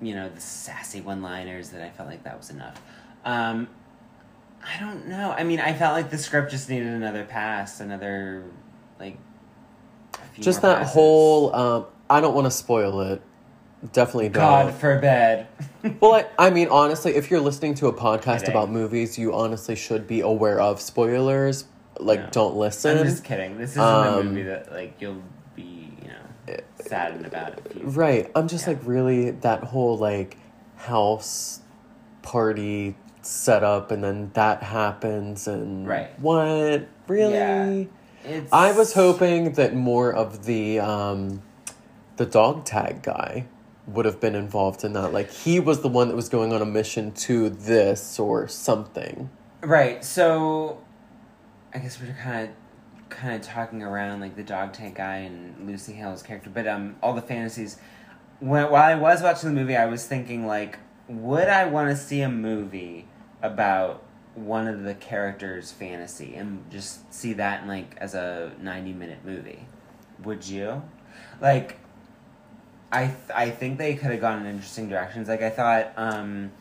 [0.00, 1.70] you know, the sassy one-liners.
[1.70, 2.80] That I felt like that was enough.
[3.24, 3.68] Um,
[4.62, 5.32] I don't know.
[5.32, 8.44] I mean, I felt like the script just needed another pass, another
[9.00, 9.16] like.
[10.14, 10.92] a few just that passes.
[10.92, 11.54] whole.
[11.54, 13.22] Um, I don't want to spoil it.
[13.92, 14.42] Definitely don't.
[14.42, 15.46] God forbid.
[16.00, 19.74] Well, I, I mean, honestly, if you're listening to a podcast about movies, you honestly
[19.74, 21.64] should be aware of spoilers.
[21.98, 22.28] Like, No.
[22.30, 22.98] don't listen.
[22.98, 23.58] I'm just kidding.
[23.58, 23.84] This isn't a
[24.18, 25.22] Um, movie that like you'll
[25.56, 27.58] be, you know, saddened about.
[27.66, 28.30] If you, Right.
[28.36, 28.74] I'm just Yeah.
[28.74, 30.36] like, really, that whole, like,
[30.76, 31.60] house
[32.22, 35.86] party setup, and then that happens, and.
[35.88, 36.10] Right.
[36.20, 36.86] What?
[37.08, 37.32] Really?
[37.32, 37.84] Yeah.
[38.24, 41.42] It's, I was hoping that more of the, um,
[42.18, 43.46] the dog tag guy
[43.86, 45.12] would have been involved in that.
[45.12, 49.30] Like, he was the one that was going on a mission to this or something.
[49.60, 50.04] Right.
[50.04, 50.82] So,
[51.74, 52.54] I guess we're kind of
[53.08, 56.96] kind of talking around like the dog tank guy and Lucy Hale's character, but um,
[57.02, 57.76] all the fantasies.
[58.40, 61.96] When, while I was watching the movie, I was thinking like, would I want to
[61.96, 63.06] see a movie
[63.42, 64.02] about
[64.34, 69.18] one of the characters' fantasy and just see that in like as a ninety minute
[69.24, 69.66] movie?
[70.24, 70.82] Would you?
[71.40, 71.76] Like,
[72.92, 75.28] I th- I think they could have gone in interesting directions.
[75.28, 76.52] Like I thought, um,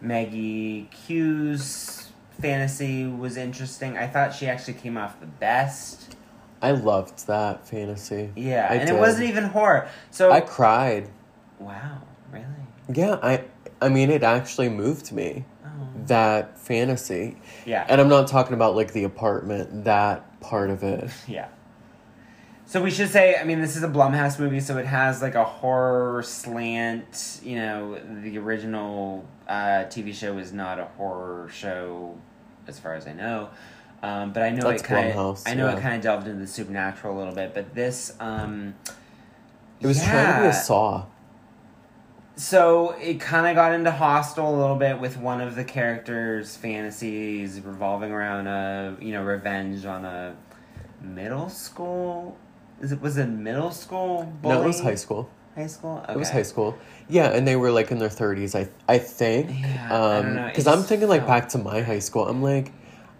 [0.00, 3.96] Maggie Q's fantasy was interesting.
[3.96, 6.16] I thought she actually came off the best.
[6.62, 8.30] I loved that fantasy.
[8.34, 8.96] Yeah, I and did.
[8.96, 9.88] it wasn't even horror.
[10.10, 11.10] So I cried.
[11.58, 12.00] wow,
[12.32, 12.46] really?
[12.92, 13.44] Yeah, I
[13.82, 15.44] I mean it actually moved me.
[15.64, 15.68] Oh.
[16.06, 17.36] That fantasy.
[17.66, 21.10] Yeah, And I'm not talking about like the apartment, that part of it.
[21.28, 21.48] yeah.
[22.66, 25.34] So we should say, I mean, this is a Blumhouse movie, so it has like
[25.34, 27.40] a horror slant.
[27.42, 32.16] You know, the original uh, TV show is not a horror show,
[32.66, 33.50] as far as I know.
[34.02, 35.76] Um, but I know That's it kind of, I know yeah.
[35.76, 37.54] it kind of delved into the supernatural a little bit.
[37.54, 38.74] But this, um,
[39.80, 41.06] It was trying to be a saw.
[42.36, 46.56] So it kind of got into Hostel a little bit with one of the characters'
[46.56, 50.34] fantasies revolving around a you know revenge on a
[51.00, 52.36] middle school.
[52.80, 54.32] Is it was it middle school?
[54.42, 55.28] No, it was high school.
[55.54, 56.00] High school.
[56.04, 56.12] Okay.
[56.14, 56.76] It was high school.
[57.08, 59.50] Yeah, and they were like in their 30s, I I think.
[59.50, 62.26] Yeah, I don't um I'm thinking like felt- back to my high school.
[62.28, 62.72] I'm like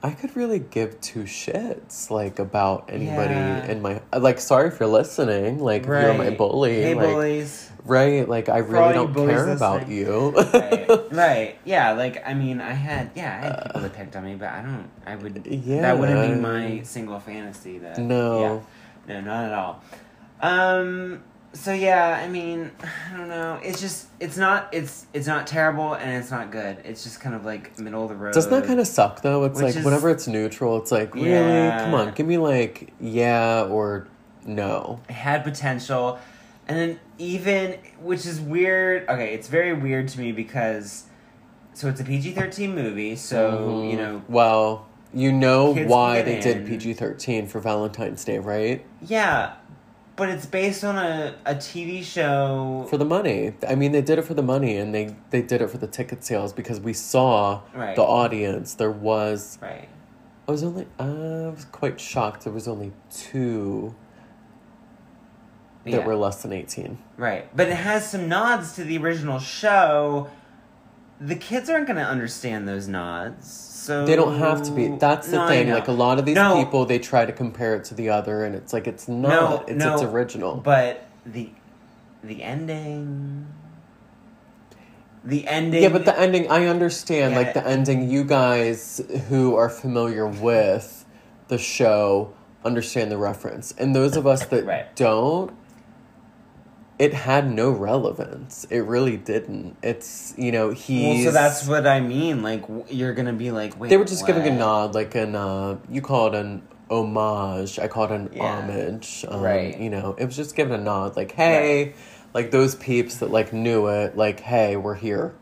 [0.02, 3.64] I could really give two shits like about anybody Yeah.
[3.70, 7.70] in my like sorry if you're listening, like if you're my bully, Hey like bullies.
[7.86, 10.30] right, like I really don't care about you.
[10.52, 11.92] right, right, yeah.
[11.92, 14.60] Like I mean, I had yeah, I had people that picked on me, but I
[14.60, 14.90] don't.
[15.06, 15.46] I would.
[15.46, 15.80] Yeah.
[15.82, 17.78] That wouldn't be my single fantasy.
[17.78, 18.40] That No.
[18.40, 18.60] yeah,
[19.08, 19.82] no, not at all.
[20.40, 21.22] Um.
[21.52, 23.60] So yeah, I mean, I don't know.
[23.62, 26.78] It's just it's not it's it's not terrible and it's not good.
[26.84, 28.34] It's just kind of like middle of the road.
[28.34, 29.44] Doesn't that kind of suck though?
[29.44, 31.84] It's Which like is- whenever it's neutral, it's like really, Yeah.
[31.84, 34.08] come on, give me like yeah or
[34.44, 35.00] no.
[35.08, 36.18] it had potential.
[36.66, 39.08] And then even which is weird.
[39.08, 41.04] Okay, it's very weird to me because
[41.72, 43.14] so it's a PG thirteen movie.
[43.14, 43.96] So you Mhm.
[43.96, 46.66] know, Well, you know Kids why they did.
[46.66, 48.84] PG thirteen for Valentine's Day, right?
[49.00, 49.54] yeah,
[50.16, 52.86] but it's based on a, a TV show.
[52.90, 53.52] For the money.
[53.68, 55.86] I mean, they did it for the money, and they they did it for the
[55.86, 57.96] ticket sales because we saw Right.
[57.96, 58.74] the audience.
[58.74, 59.88] There was right.
[60.46, 62.44] I was only I was quite shocked.
[62.44, 63.94] There was only two
[65.84, 66.06] that Yeah.
[66.06, 66.98] were less than eighteen.
[67.16, 67.54] Right.
[67.56, 70.28] But it has some nods to the original show.
[71.20, 73.50] The kids aren't going to understand those nods.
[73.50, 74.88] So They don't have to be.
[74.88, 75.70] That's the No, thing.
[75.70, 76.56] Like a lot of these No.
[76.56, 79.28] people, they try to compare it to the other, and it's like it's not.
[79.28, 80.56] No, it's its original.
[80.56, 81.50] But the
[82.22, 83.46] the ending
[85.22, 87.32] the ending yeah, but the ending, I understand.
[87.32, 87.38] Yeah.
[87.40, 91.04] Like the ending, you guys who are familiar with
[91.48, 92.32] the show
[92.64, 94.94] understand the reference, and those of us that Right.
[94.96, 95.52] don't,
[96.98, 98.64] it had no relevance.
[98.70, 99.76] It really didn't.
[99.82, 101.08] It's you know he.
[101.08, 102.42] well, so that's what I mean.
[102.42, 103.88] Like you're gonna be like, wait.
[103.88, 107.78] they were just giving a nod, like an uh, you call it an homage.
[107.78, 108.58] I call it an Yeah.
[108.58, 109.24] homage.
[109.28, 109.78] Um, Right.
[109.78, 111.94] You know, it was just giving a nod, like hey,
[112.32, 115.34] like those peeps that like knew it, like hey, we're here.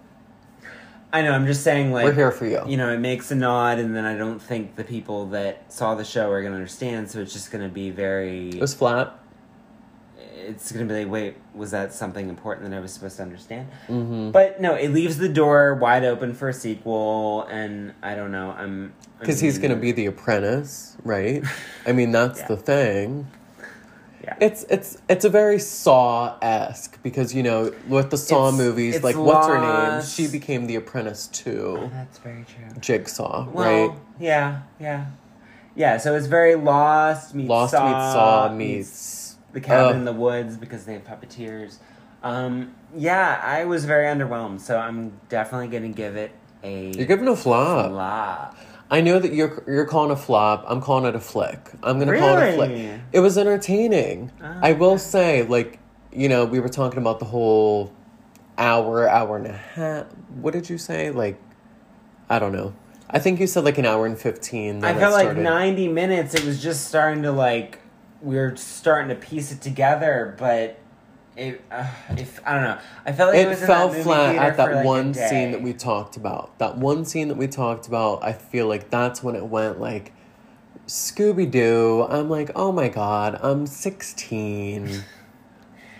[1.14, 1.32] I know.
[1.32, 2.62] I'm just saying, like we're here for you.
[2.66, 5.94] You know, it makes a nod, and then I don't think the people that saw
[5.94, 7.10] the show are gonna understand.
[7.10, 8.48] So it's just gonna be very.
[8.48, 9.18] It was flat.
[10.34, 13.68] It's gonna be like, wait, was that something important that I was supposed to understand?
[13.88, 14.30] Mm-hmm.
[14.30, 18.50] But no, it leaves the door wide open for a sequel, and I don't know.
[18.56, 21.42] I'm Because he's gonna be the apprentice, right?
[21.86, 22.46] I mean, that's Yeah.
[22.48, 23.26] the thing.
[24.24, 24.36] Yeah.
[24.40, 28.94] It's it's it's a very Saw esque because you know with the Saw It's- movies,
[28.96, 30.02] it's like what's her name?
[30.04, 31.90] She became the apprentice Oh, too.
[31.92, 32.78] that's very true.
[32.80, 33.98] Jigsaw, Well, right?
[34.20, 35.06] yeah, yeah,
[35.74, 35.96] yeah.
[35.96, 39.21] So it's very Lost meets Lost Saw, meets Saw meets.
[39.52, 41.78] The cabin in the woods because they have puppeteers.
[42.22, 46.30] Um, yeah, I was very underwhelmed, so I'm definitely gonna give it
[46.62, 47.90] a You're giving a flop.
[47.90, 48.56] flop.
[48.90, 50.64] I know that you're you're calling a flop.
[50.68, 51.70] I'm calling it a flick.
[51.82, 53.00] I'm gonna call it a flick.
[53.12, 54.30] It was entertaining.
[54.42, 55.78] Ah, I will say, like,
[56.12, 57.92] you know, we were talking about the whole
[58.58, 60.06] hour, hour and a half.
[60.40, 61.10] What did you say?
[61.10, 61.40] Like,
[62.28, 62.74] I don't know.
[63.10, 64.84] I think you said like an hour and fifteen.
[64.84, 66.34] I felt like 90 minutes.
[66.34, 67.78] It was just starting to like
[68.22, 70.78] were starting to piece it together, but
[71.36, 72.78] it uh, if I don't know.
[73.06, 76.16] I felt like it, It fell flat at that like, one scene that we talked
[76.16, 76.58] about.
[76.58, 78.22] That one scene that we talked about.
[78.22, 80.12] I feel like that's when it went like
[80.86, 82.06] Scooby Doo.
[82.08, 85.04] I'm like, oh my god, I'm sixteen.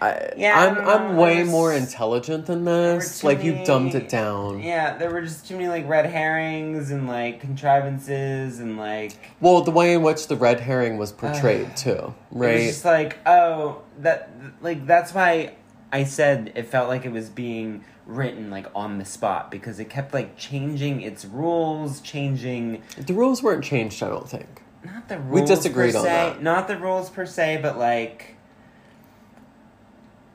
[0.03, 3.21] I, Yeah, I I'm I'm way there's- more intelligent than this.
[3.21, 4.61] too Like you dumbed it down.
[4.63, 9.63] Yeah, there were just too many like red herrings and like contrivances and like Well,
[9.63, 12.67] the way in which the red herring was portrayed too, it was right?
[12.69, 15.55] just like oh that like that's why
[15.93, 19.89] I said it felt like it was being written like on the spot because it
[19.89, 24.03] kept like changing its rules, changing the rules weren't changed.
[24.03, 24.63] I don't think.
[24.85, 25.41] not the rules.
[25.43, 26.43] We disagreed per on that.
[26.43, 28.37] Not the rules per se, but like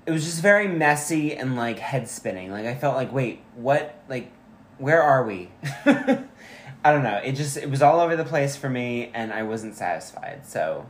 [0.08, 2.50] it was just very messy and like head spinning.
[2.50, 4.02] Like I felt like, wait, what?
[4.08, 4.32] Like,
[4.78, 5.52] where are we?
[5.86, 7.20] I don't know.
[7.24, 10.48] It just it was all over the place for me, and I wasn't satisfied.
[10.48, 10.86] So,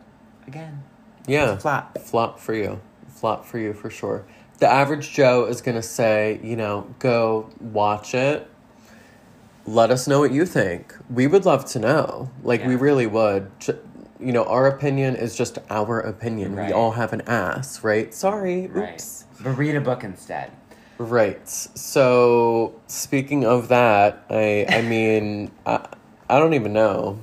[0.46, 0.84] again,
[1.26, 1.58] Yeah.
[1.58, 1.98] flop.
[1.98, 2.80] Flop for you.
[3.10, 4.24] Flop for you for sure.
[4.60, 8.48] The average Joe is going to say, you know, go watch it.
[9.66, 10.96] Let us know what you think.
[11.10, 12.32] We would love to know.
[12.44, 13.52] Like, we really would.
[14.20, 16.56] You know, our opinion is just our opinion.
[16.56, 16.68] Right.
[16.68, 18.14] We all have an ass, right?
[18.14, 18.68] Sorry.
[18.68, 18.94] Right.
[18.94, 19.26] Oops.
[19.42, 20.52] But read a book instead.
[20.98, 21.48] Right.
[21.48, 25.88] So, speaking of that, I I mean, I,
[26.30, 27.20] I don't even know.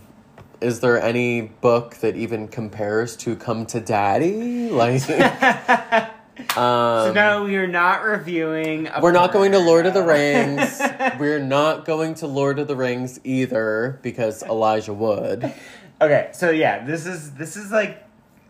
[0.60, 4.70] Is there any book that even compares to Come to Daddy?
[4.70, 6.08] Like um
[6.54, 8.88] so no, we are not reviewing.
[9.02, 10.02] We're not going to Lord of the.
[10.02, 10.80] Rings.
[11.18, 15.52] We're not going to Lord of the Rings either because Elijah would.
[16.00, 18.02] Okay, so yeah, this is this is like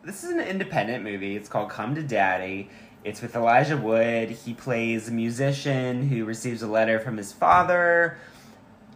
[0.04, 1.36] this is an independent movie.
[1.36, 2.70] It's called Come to Daddy.
[3.04, 4.30] It's with Elijah Wood.
[4.30, 8.16] He plays a musician who receives a letter from his father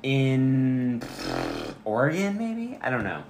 [0.03, 1.03] in
[1.85, 2.79] Oregon, maybe?
[2.81, 3.23] I don't know.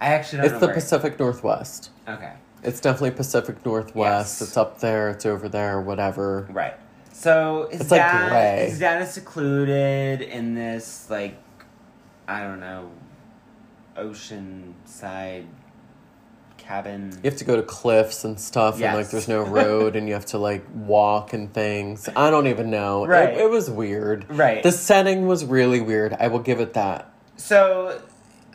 [0.00, 0.56] I actually don't know.
[0.58, 1.90] It's the Pacific Northwest.
[2.06, 2.32] Okay.
[2.62, 4.40] It's definitely Pacific Northwest.
[4.40, 4.48] Yes.
[4.48, 6.46] It's up there, it's over there, whatever.
[6.50, 6.74] Right.
[7.12, 8.66] So his It's like dad, gray.
[8.68, 11.36] his dad is secluded in this like,
[12.28, 12.90] I don't know,
[13.98, 15.46] oceanside
[16.58, 17.12] cabin.
[17.22, 20.14] You have to go to cliffs and stuff, and like there's no road, and you
[20.14, 22.08] have to like walk and things.
[22.16, 23.04] I don't even know.
[23.04, 23.34] It- Right.
[23.36, 24.26] It, was weird.
[24.28, 24.62] Right.
[24.62, 26.14] The setting was really weird.
[26.18, 27.10] I will give it that.
[27.36, 28.00] So,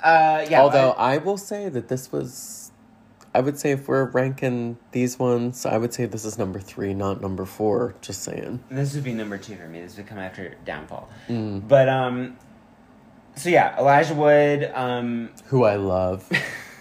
[0.03, 0.61] uh, yeah.
[0.61, 2.71] Although I- I will say that this was
[3.33, 6.93] I would say if we're ranking these ones, I would say this is number three,
[6.93, 7.95] not number four.
[8.01, 8.61] Just saying.
[8.69, 9.79] This would be number two for me.
[9.81, 11.07] This would come after Downfall.
[11.29, 11.65] Mm.
[11.65, 12.37] But um,
[13.41, 14.71] so yeah, Elijah Wood.
[14.73, 16.29] Um, Who I love.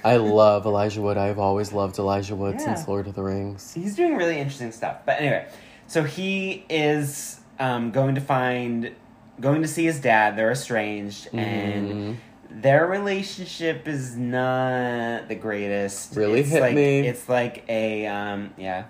[0.04, 1.16] I love Elijah Wood.
[1.16, 2.64] I've always loved Elijah Wood Yeah.
[2.74, 3.72] since Lord of the Rings.
[3.74, 4.98] he's doing really interesting stuff.
[5.06, 5.46] But anyway,
[5.86, 8.92] so he is um, going to find,
[9.40, 10.36] going to see his dad.
[10.36, 12.16] They're estranged, and Mhm.
[12.50, 16.16] their relationship is not the greatest.
[16.16, 17.00] Really it's hit like, me.
[17.06, 18.84] It's like a um, yeah,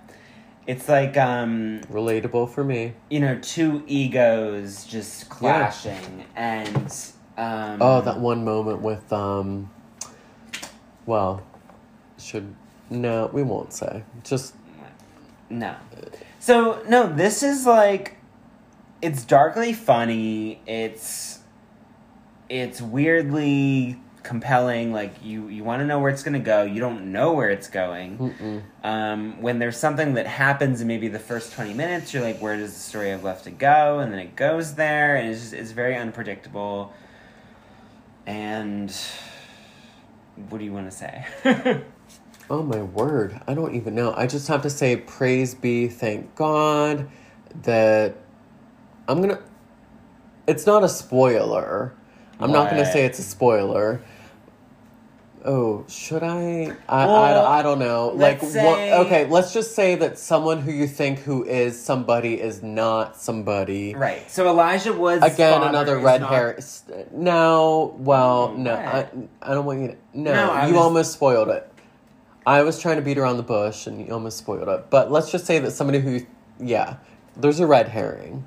[0.66, 2.92] it's like um, relatable for me.
[3.10, 6.92] you know, two egos just clashing, and
[7.40, 9.70] um, Oh, that one moment with um.
[11.06, 11.42] Well,
[12.18, 12.54] should
[12.90, 14.02] no, we won't say.
[14.24, 14.54] Just
[15.48, 15.74] No.
[16.38, 18.16] So no, this is like
[19.02, 20.60] it's darkly funny.
[20.66, 21.38] It's
[22.48, 24.92] it's weirdly compelling.
[24.92, 26.64] Like you you want to know where it's going to go.
[26.64, 28.18] You don't know where it's going.
[28.82, 32.56] Um, when there's something that happens in maybe the first 20 minutes, you're like, where
[32.56, 33.98] does the story have left to go?
[34.00, 36.92] And then it goes there, and it's just, it's very unpredictable.
[38.30, 38.94] And
[40.48, 41.26] what do you want to say?
[42.52, 43.40] Oh my word!
[43.46, 44.12] I don't even know.
[44.16, 47.08] I just have to say, praise be, thank God
[47.62, 48.16] that
[49.06, 49.40] I'm gonna.
[50.48, 51.94] It's not a spoiler.
[52.40, 54.02] I'm not gonna say it's a spoiler.
[55.42, 56.76] Oh, should I?
[56.86, 58.08] I, Well, I, I don't know.
[58.08, 62.38] Like, let's what, okay, let's just say that someone who you think who is somebody
[62.38, 63.94] is not somebody.
[63.94, 64.30] right.
[64.30, 66.58] So Elijah Wood's Again, another red not- hair.
[67.12, 68.74] No, well, no.
[68.74, 69.08] I,
[69.40, 69.96] I don't want you to.
[70.12, 71.66] No, No, you was- almost spoiled it.
[72.46, 74.90] I was trying to beat around the bush, and you almost spoiled it.
[74.90, 76.20] But let's just say that somebody who,
[76.58, 76.96] yeah,
[77.36, 78.46] there's a red herring.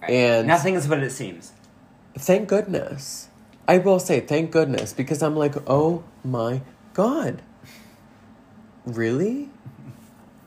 [0.00, 0.10] Right.
[0.10, 1.52] And- nothing is what it seems.
[2.16, 3.28] Thank goodness.
[3.72, 6.60] I will say thank goodness because I'm like, oh my
[6.92, 7.40] god.
[8.84, 9.48] Really?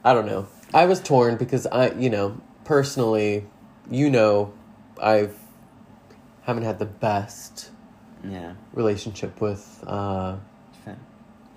[0.04, 0.46] I don't know.
[0.76, 3.48] I was torn because I, you know, personally,
[3.90, 4.54] you know,
[5.02, 5.36] I've
[6.44, 7.72] haven't had the best
[8.24, 8.54] Yeah.
[8.74, 10.36] relationship with uh
[10.84, 11.00] Fun.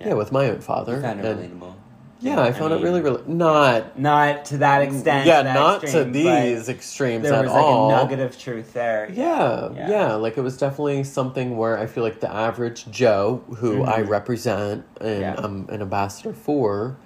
[0.01, 0.95] yeah, with my own father.
[0.95, 1.75] You found it And- relatable.
[2.19, 5.25] Yeah, I found it mean, really really not Not to that extent.
[5.25, 7.89] yeah, that not extreme, to these extremes There at was like all.
[7.91, 9.09] a nugget of truth there.
[9.11, 9.89] Yeah, Yeah.
[9.89, 14.01] yeah, Like it was definitely something where I feel like the average Joe, who I
[14.01, 14.09] Mhm.
[14.09, 15.35] represent and Yeah.
[15.37, 16.97] I'm an ambassador for,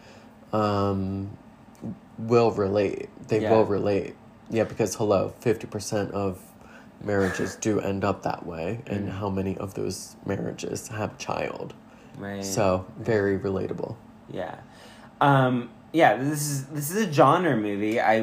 [0.51, 1.32] um,
[2.18, 3.09] will relate.
[3.28, 3.51] They Yeah.
[3.51, 4.16] will relate.
[4.49, 6.39] Yeah, because hello, fifty percent of
[7.03, 9.11] marriages do end up that way, and Mhm.
[9.14, 11.74] how many of those marriages have child?
[12.18, 12.45] Right.
[12.45, 13.95] So very relatable.
[14.30, 14.55] Yeah.
[15.24, 17.99] Um, yeah, this is this is a genre movie.
[17.99, 18.19] I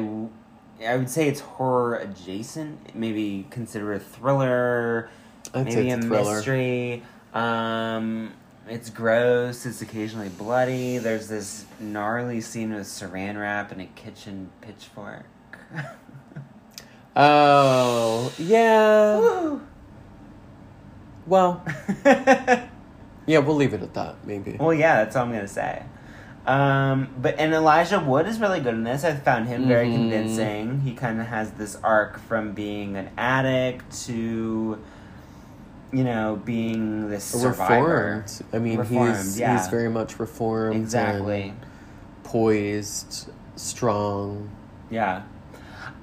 [0.85, 2.95] I would say it's horror adjacent.
[2.95, 5.09] Maybe consider a thriller.
[5.53, 7.03] I'd maybe a a mystery.
[7.33, 8.33] Um,
[8.67, 9.65] it's gross.
[9.65, 10.99] It's occasionally bloody.
[10.99, 15.25] There's this gnarly scene with saran wrap and a kitchen pitchfork.
[17.13, 19.59] Oh yeah.
[21.27, 21.61] Well,
[22.05, 24.25] yeah, we'll leave it at that.
[24.25, 24.55] Maybe.
[24.57, 25.83] well, yeah, that's all I'm gonna say.
[26.47, 29.03] Um, but and Elijah Wood is really good in this.
[29.03, 29.93] I found him very Mhm.
[29.95, 30.81] convincing.
[30.81, 34.79] He kind of has this arc from being an addict to,
[35.91, 38.23] you know, being this survivor.
[38.25, 38.41] reformed.
[38.53, 39.57] I mean, Reformed, he's yeah.
[39.57, 40.75] he's very much reformed.
[40.77, 41.49] Exactly.
[41.49, 41.57] and
[42.23, 44.49] poised, strong.
[44.89, 45.21] Yeah.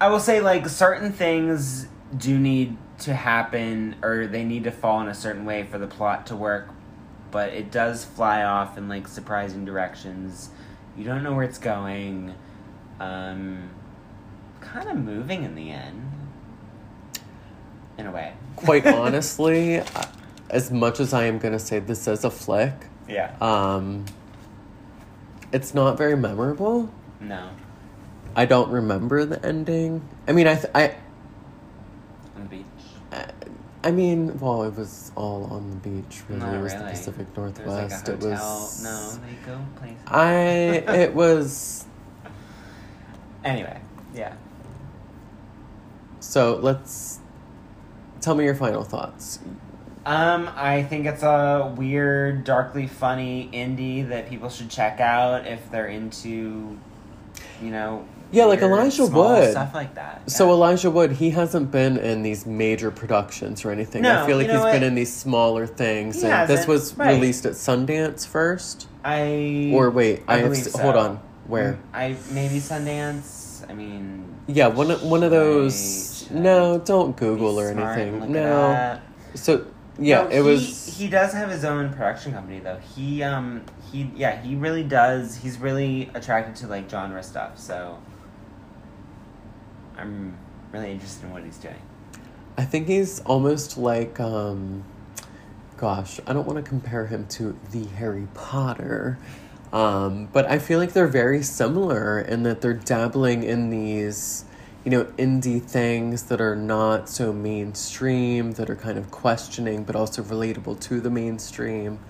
[0.01, 5.01] I will say, like, certain things do need to happen or they need to fall
[5.01, 6.69] in a certain way for the plot to work,
[7.31, 10.51] but it does fly off in, like, surprising directions.
[10.97, 12.35] You don't know where it's going.
[13.01, 13.71] Um,
[14.61, 16.11] kind of moving in the end.
[17.97, 18.33] In a way.
[18.57, 19.83] Quite honestly,
[20.51, 22.75] as much as I am gonna say this is a flick,
[23.09, 23.35] Yeah.
[23.41, 24.05] um,
[25.53, 26.91] it's not very memorable.
[27.21, 27.51] No.
[28.37, 30.07] I don't remember the ending.
[30.29, 30.95] I mean, I th- I.
[33.83, 33.89] The.
[33.89, 36.23] I mean, well, it was all on the beach.
[36.29, 36.91] Really, Not it was the really.
[36.91, 38.07] Pacific There's like a Northwest.
[38.09, 38.15] hotel.
[38.15, 39.99] it was No, they go places.
[40.07, 40.33] I.
[41.03, 41.87] It was.
[43.45, 43.81] Anyway,
[44.15, 44.35] yeah.
[46.21, 47.21] So let's.
[48.21, 49.39] Tell me your final thoughts.
[50.05, 55.71] Um, I think it's a weird, darkly funny indie that people should check out if
[55.71, 56.77] they're into,
[57.63, 59.51] you know, Yeah, like weird, Elijah small Wood.
[59.53, 60.31] stuff like that.
[60.31, 60.53] So yeah.
[60.53, 64.05] Elijah Wood, he hasn't been in these major productions or anything.
[64.05, 64.73] I feel like you know he's what?
[64.73, 66.21] been in these smaller things.
[66.23, 67.15] He and this was right.
[67.15, 70.79] released at Sundance first, I or wait, I, I have so.
[70.79, 71.21] hold on.
[71.47, 71.79] Where?
[71.95, 73.69] I maybe Sundance.
[73.71, 76.27] I mean, Yeah, one of- one of those.
[76.31, 78.31] I No, don't Google or anything.
[78.33, 78.99] No.
[79.35, 79.65] So
[79.99, 80.97] yeah, No, it he- was.
[80.99, 82.79] He does have his own production company, though.
[82.95, 85.37] He um he yeah he really does.
[85.37, 87.59] He's really attracted to like genre stuff.
[87.59, 87.99] So
[89.99, 90.37] I'm
[90.73, 91.81] really interested in what he's doing.
[92.57, 94.85] I think he's almost like, um,
[95.77, 99.19] gosh, I don't want to compare him to the Harry Potter,
[99.73, 104.45] um, but I feel like they're very similar in that they're dabbling in these,
[104.85, 109.95] you know, indie things that are not so mainstream, that are kind of questioning, but
[109.95, 112.01] also relatable to the mainstream.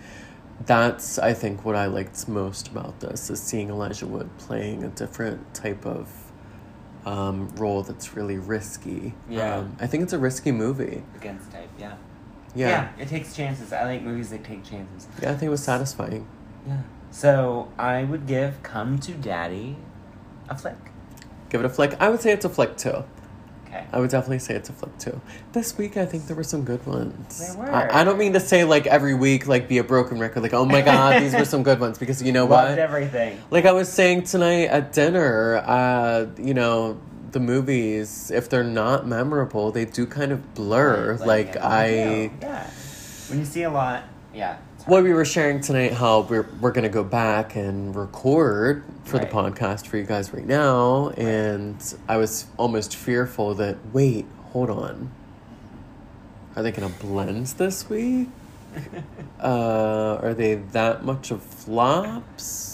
[0.64, 4.88] That's, I think, what I liked most about this is seeing Elijah Wood playing a
[4.88, 6.27] different type of
[7.06, 9.14] um, role that's really risky.
[9.28, 9.56] Yeah.
[9.56, 11.02] Um, I think it's a risky movie.
[11.16, 11.96] Against type, yeah.
[12.54, 12.90] Yeah.
[12.98, 13.72] it takes chances.
[13.72, 15.06] I like movies that take chances.
[15.22, 16.26] Yeah, I think it was satisfying.
[16.66, 16.82] Yeah.
[17.10, 19.76] So I would give "Come to Daddy"
[20.48, 20.76] a flick.
[21.50, 21.94] Give it a flick.
[22.00, 23.04] I would say it's a flick too.
[23.68, 23.84] Okay.
[23.92, 25.20] I would definitely say it's a flip too.
[25.52, 27.54] This week, I think there were some good ones.
[27.54, 27.70] There were.
[27.70, 30.54] I, I don't mean to say like every week, like be a broken record, like
[30.54, 32.78] oh my god, these were some good ones because you know Loved what?
[32.78, 33.40] everything.
[33.50, 36.98] Like I was saying tonight at dinner, uh, you know,
[37.32, 41.16] the movies, if they're not memorable, they do kind of blur.
[41.16, 41.86] Like, yeah, I.
[42.40, 42.70] yeah.
[43.28, 44.04] When you see a lot,
[44.34, 44.56] yeah.
[44.88, 49.28] Well, we were sharing tonight how we're we're gonna go back and record for Right.
[49.28, 51.76] the podcast for you guys right now, and
[52.08, 55.10] I was almost fearful that wait, hold on,
[56.56, 58.28] are they gonna blend this week?
[59.40, 62.67] Uh, are they that much of flops?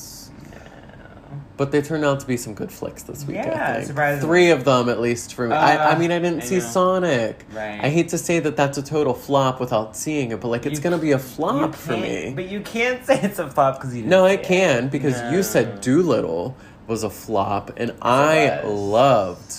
[1.57, 3.37] But they turned out to be some good flicks this week.
[3.37, 5.55] Yeah, I think three of them at least for me.
[5.55, 6.61] I, I Uh, mean, I didn't I see know.
[6.65, 7.45] Sonic.
[7.55, 7.79] Right.
[7.81, 10.79] I hate to say that that's a total flop without seeing it, but like it's
[10.81, 12.33] You- gonna be a flop for me.
[12.35, 14.43] But you can't say it's a flop because you didn't No, I it.
[14.43, 15.31] can because No.
[15.31, 16.57] you said Dolittle
[16.89, 18.73] was a flop, and I was.
[18.81, 19.55] loved.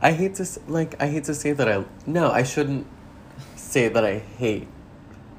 [0.00, 1.00] I hate to like.
[1.02, 2.30] I hate to say that I no.
[2.30, 2.86] I shouldn't
[3.54, 4.68] say that I hate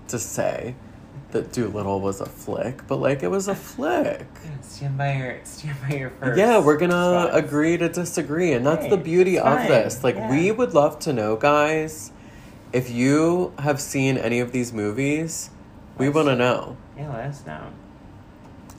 [0.10, 0.76] to say
[1.32, 4.26] that Dolittle was a flick, but like it was a flick.
[4.68, 6.38] Stand by your stand by your first.
[6.38, 10.04] Yeah, we're gonna agree to disagree, and that's Hey, the beauty of this.
[10.04, 10.30] Like, Yeah.
[10.30, 12.12] we would love to know, guys,
[12.74, 15.50] if you have seen any of these movies.
[15.98, 16.78] We Let's- want to know.
[16.98, 17.62] Yeah, let us know.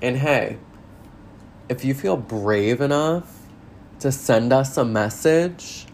[0.00, 0.58] And hey,
[1.68, 3.32] if you feel brave enough
[4.00, 5.86] to send us a message,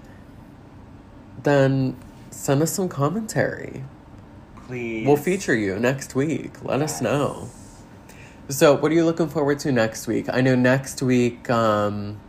[1.42, 1.96] then
[2.30, 3.84] send us some commentary.
[4.66, 5.06] Please.
[5.06, 6.62] We'll feature you next week.
[6.62, 7.48] Let us know.
[8.48, 10.26] So, what are you looking forward to next week?
[10.30, 12.20] I know next week um,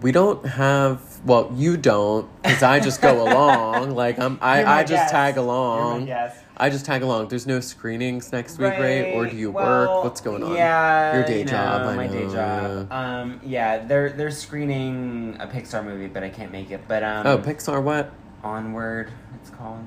[0.00, 1.02] we don't have.
[1.26, 3.90] Well, you don't, because I just go along.
[3.90, 5.12] Like I'm, I, I just guest.
[5.12, 6.06] tag along.
[6.06, 6.38] guest.
[6.56, 7.28] I just tag along.
[7.28, 9.12] There's no screenings next week, right?
[9.14, 10.02] Or do you work?
[10.02, 10.54] What's going on?
[10.54, 12.90] Yeah, Your day you know, job, I my day job.
[12.92, 16.80] Um, yeah, they're they're screening a Pixar movie, but I can't make it.
[16.88, 18.12] But um, Oh, Pixar what?
[18.42, 19.84] Onward, it's called.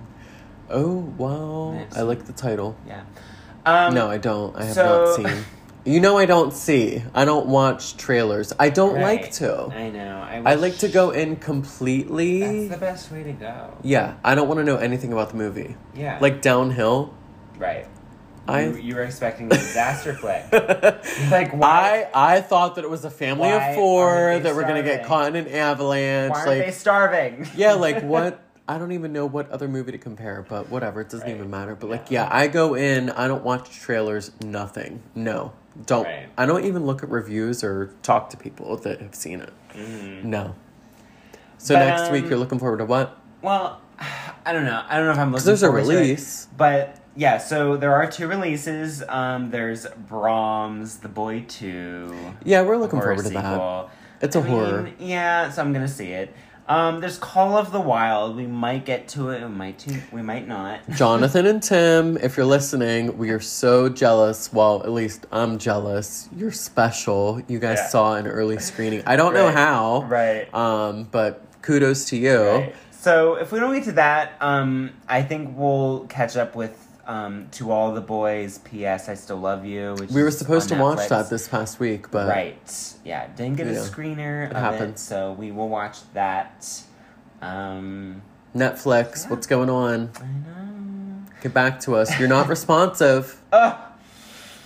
[0.70, 1.84] Oh, wow.
[1.96, 2.76] I like the title.
[2.88, 3.04] Yeah.
[3.66, 4.56] Um, no, I don't.
[4.56, 5.44] I have so- not seen.
[5.86, 7.04] You know, I don't see.
[7.14, 8.54] I don't watch trailers.
[8.58, 9.22] I don't right.
[9.22, 9.66] like to.
[9.66, 10.18] I know.
[10.22, 12.40] I, I like to go in completely.
[12.68, 13.76] That's the best way to go.
[13.84, 15.76] yeah, I don't want to know anything about the movie.
[15.94, 16.20] Yeah.
[16.22, 17.14] Like Downhill.
[17.58, 17.88] right.
[18.46, 20.52] I- you, you were expecting a disaster flick.
[21.32, 22.10] Like why?
[22.14, 25.06] I I thought that it was a family Why of four that were gonna get
[25.06, 26.32] caught in an avalanche.
[26.32, 27.48] Why aren't like they starving?
[27.56, 28.42] yeah, like what?
[28.68, 31.00] I don't even know what other movie to compare, but whatever.
[31.02, 31.36] It doesn't Right.
[31.36, 31.76] even matter.
[31.76, 33.10] But like, yeah, I go in.
[33.12, 34.32] I don't watch trailers.
[34.42, 35.02] Nothing.
[35.16, 35.52] No,
[35.86, 36.06] don't.
[36.06, 36.28] Right.
[36.38, 39.52] I don't even look at reviews or talk to people that have seen it.
[39.74, 40.24] Mhm.
[40.26, 40.56] No.
[41.58, 43.18] So But, next week um, you're looking forward to what?
[43.42, 43.82] Well,
[44.46, 44.84] I don't know.
[44.88, 45.46] I don't know if I'm looking.
[45.46, 45.96] there's a forward to it.
[46.00, 46.48] release.
[46.58, 49.04] But yeah, so there are two releases.
[49.08, 52.14] Um, there's Brahms, The Boy Two.
[52.44, 53.90] Yeah, we're looking forward to that.
[54.22, 54.92] It's a I mean, horror.
[55.00, 56.34] Yeah, so I'm gonna see it.
[56.68, 58.38] Um, there's Call of the Wild.
[58.38, 59.42] We might get to it.
[59.42, 59.80] We might.
[59.80, 60.80] To, we might not.
[60.96, 64.52] Jonathan and Tim, if you're listening, we are so jealous.
[64.54, 66.30] Well, at least I'm jealous.
[66.36, 67.42] You're special.
[67.48, 67.88] You guys Yeah.
[67.90, 69.04] saw an early screening.
[69.06, 70.04] I don't know how.
[70.04, 70.52] Right.
[70.54, 72.40] Um, but kudos to you.
[72.42, 72.76] Right.
[72.92, 77.48] So if we don't get to that, um, I think we'll catch up with um,
[77.52, 78.60] to all the boys.
[78.60, 79.10] P.S.
[79.10, 79.96] I still love you.
[80.00, 81.10] Which We were supposed to watch Netflix.
[81.10, 82.94] that this past week, but right.
[83.04, 84.50] Yeah, didn't get a know, screener.
[84.82, 84.82] it.
[84.90, 86.82] It, so we will watch that.
[87.42, 88.22] Um,
[88.56, 89.30] Netflix, Yeah.
[89.32, 90.12] what's going on?
[90.16, 91.24] I know.
[91.42, 92.18] Get back to us.
[92.20, 93.42] You're not responsive.
[93.52, 93.76] Ugh.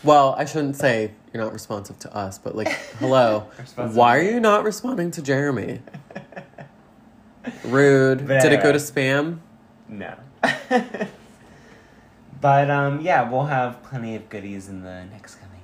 [0.03, 2.69] Well, I shouldn't say you're not responsive to us, but like,
[2.99, 3.47] hello.
[3.75, 5.81] Why are you not responding to Jeremy?
[7.63, 8.19] Rude.
[8.27, 9.39] But Did it go to spam?
[9.89, 10.13] No.
[12.41, 15.61] But um, yeah, we'll have plenty of goodies in the next coming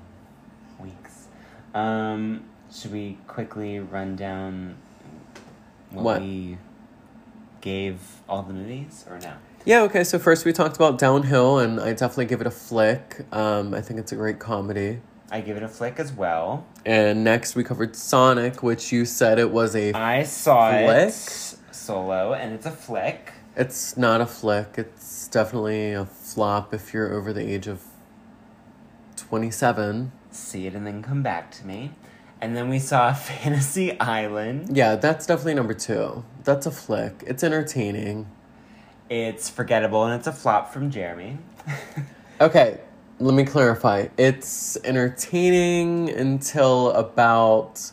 [0.80, 1.28] weeks.
[1.74, 4.76] Um, should we quickly run down
[5.92, 6.22] what, What?
[6.22, 6.58] we
[7.62, 9.34] gave all the movies or no?
[9.66, 13.26] Yeah, okay, so first we talked about Downhill, and I definitely give it a flick.
[13.32, 15.00] Um, I think it's a great comedy.
[15.32, 16.66] I give it a flick as well.
[16.86, 19.94] And next we covered Sonic, which you said it was a.
[19.94, 21.08] I saw Flick?
[21.08, 23.32] it solo, and it's a flick.
[23.56, 24.76] It's not a flick.
[24.78, 27.84] It's definitely a flop if you're over the age of
[29.18, 30.12] 27.
[30.32, 31.92] See it and then come back to me.
[32.42, 34.76] And then we saw Fantasy Island.
[34.76, 36.26] Yeah, that's definitely number two.
[36.44, 37.24] That's a flick.
[37.28, 38.30] It's entertaining.
[39.10, 41.38] It's forgettable and it's a flop from Jeremy.
[42.42, 42.80] Okay,
[43.20, 44.08] let me clarify.
[44.18, 47.92] It's entertaining until about,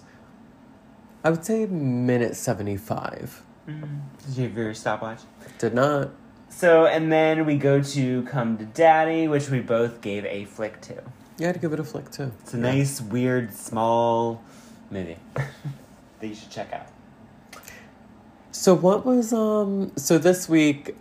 [1.23, 3.45] I would say, minute 75.
[3.69, 3.99] Mm-hmm.
[4.27, 5.21] Did you have your stopwatch?
[5.59, 6.11] Did not.
[6.49, 10.81] So, and then we go to Come to Daddy, which we both gave a flick
[10.83, 11.03] to.
[11.41, 12.33] Had to give it a flick too.
[12.41, 14.43] It's a nice, weird, small
[14.91, 16.87] movie that you should check out.
[18.53, 20.97] So what was um so this week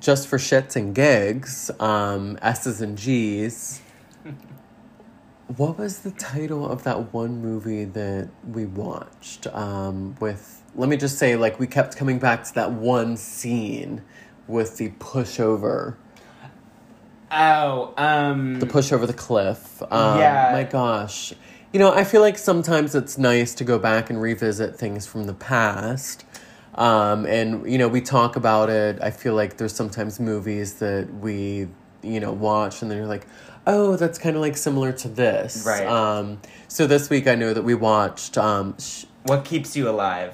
[0.00, 3.82] just for shits and gigs, um S's and G's.
[5.56, 9.46] what was the title of that one movie that we watched?
[9.48, 14.02] Um with let me just say like we kept coming back to that one scene
[14.46, 15.96] with the pushover.
[17.30, 18.60] Oh, um.
[18.60, 19.82] The push over the cliff.
[19.90, 20.50] Um, Yeah.
[20.52, 21.32] My gosh.
[21.72, 25.24] You know, I feel like sometimes it's nice to go back and revisit things from
[25.24, 26.24] the past.
[26.76, 28.98] Um, and, you know, we talk about it.
[29.02, 31.68] I feel like there's sometimes movies that we,
[32.02, 33.26] you know, watch and then you're like,
[33.66, 35.64] oh, that's kind of like similar to this.
[35.66, 35.86] Right.
[35.86, 38.38] Um, so this week I know that we watched.
[38.38, 40.32] Um, sh- What keeps you alive?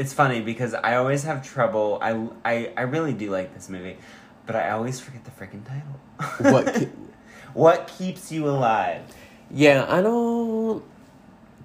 [0.00, 1.98] It's funny because I always have trouble.
[2.00, 3.98] I, I, I really do like this movie,
[4.46, 6.50] but I always forget the freaking title.
[6.54, 6.74] what?
[6.74, 6.88] ke-
[7.52, 9.02] what keeps you alive?
[9.50, 10.82] yeah, I don't.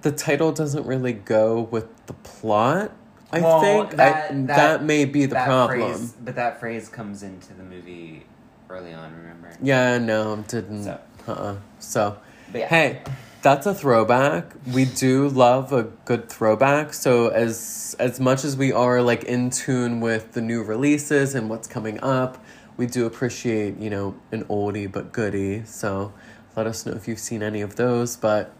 [0.01, 2.91] The title doesn't really go with the plot.
[3.31, 5.93] I Well, think I, that- that, that- may be the problem.
[5.93, 8.25] Phrase, but that phrase comes into the movie
[8.69, 9.15] early on.
[9.15, 9.55] Remember?
[9.63, 10.83] Yeah, no, didn't.
[10.83, 10.99] So.
[11.29, 11.55] Uh-uh.
[11.79, 12.17] So,
[12.51, 12.67] But yeah.
[12.67, 13.01] hey,
[13.45, 14.55] that's a throwback.
[14.73, 16.95] We do love a good throwback.
[16.95, 21.47] So as as much as we are like in tune with the new releases and
[21.47, 22.43] what's coming up,
[22.75, 25.63] we do appreciate you know an oldie but goodie.
[25.63, 26.11] So
[26.55, 28.15] let us know if you've seen any of those.
[28.15, 28.51] But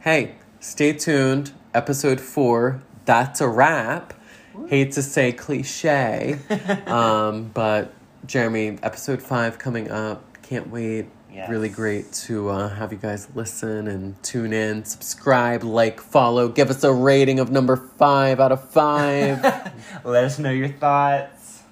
[0.00, 1.52] hey, stay tuned.
[1.72, 2.82] Episode four.
[3.04, 4.14] That's a wrap.
[4.66, 6.40] Hate to say cliche,
[6.86, 7.92] um, but
[8.26, 10.42] Jeremy, episode five coming up.
[10.42, 11.06] Can't wait.
[11.34, 11.50] Yes.
[11.50, 16.70] Really great to uh, have you guys listen and tune in, subscribe, like, follow, give
[16.70, 19.42] us a rating of number five out of five,
[20.04, 21.62] Let us know your thoughts.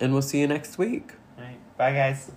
[0.00, 1.12] and we'll see you next week.
[1.36, 1.58] All right.
[1.76, 2.30] Bye, guys.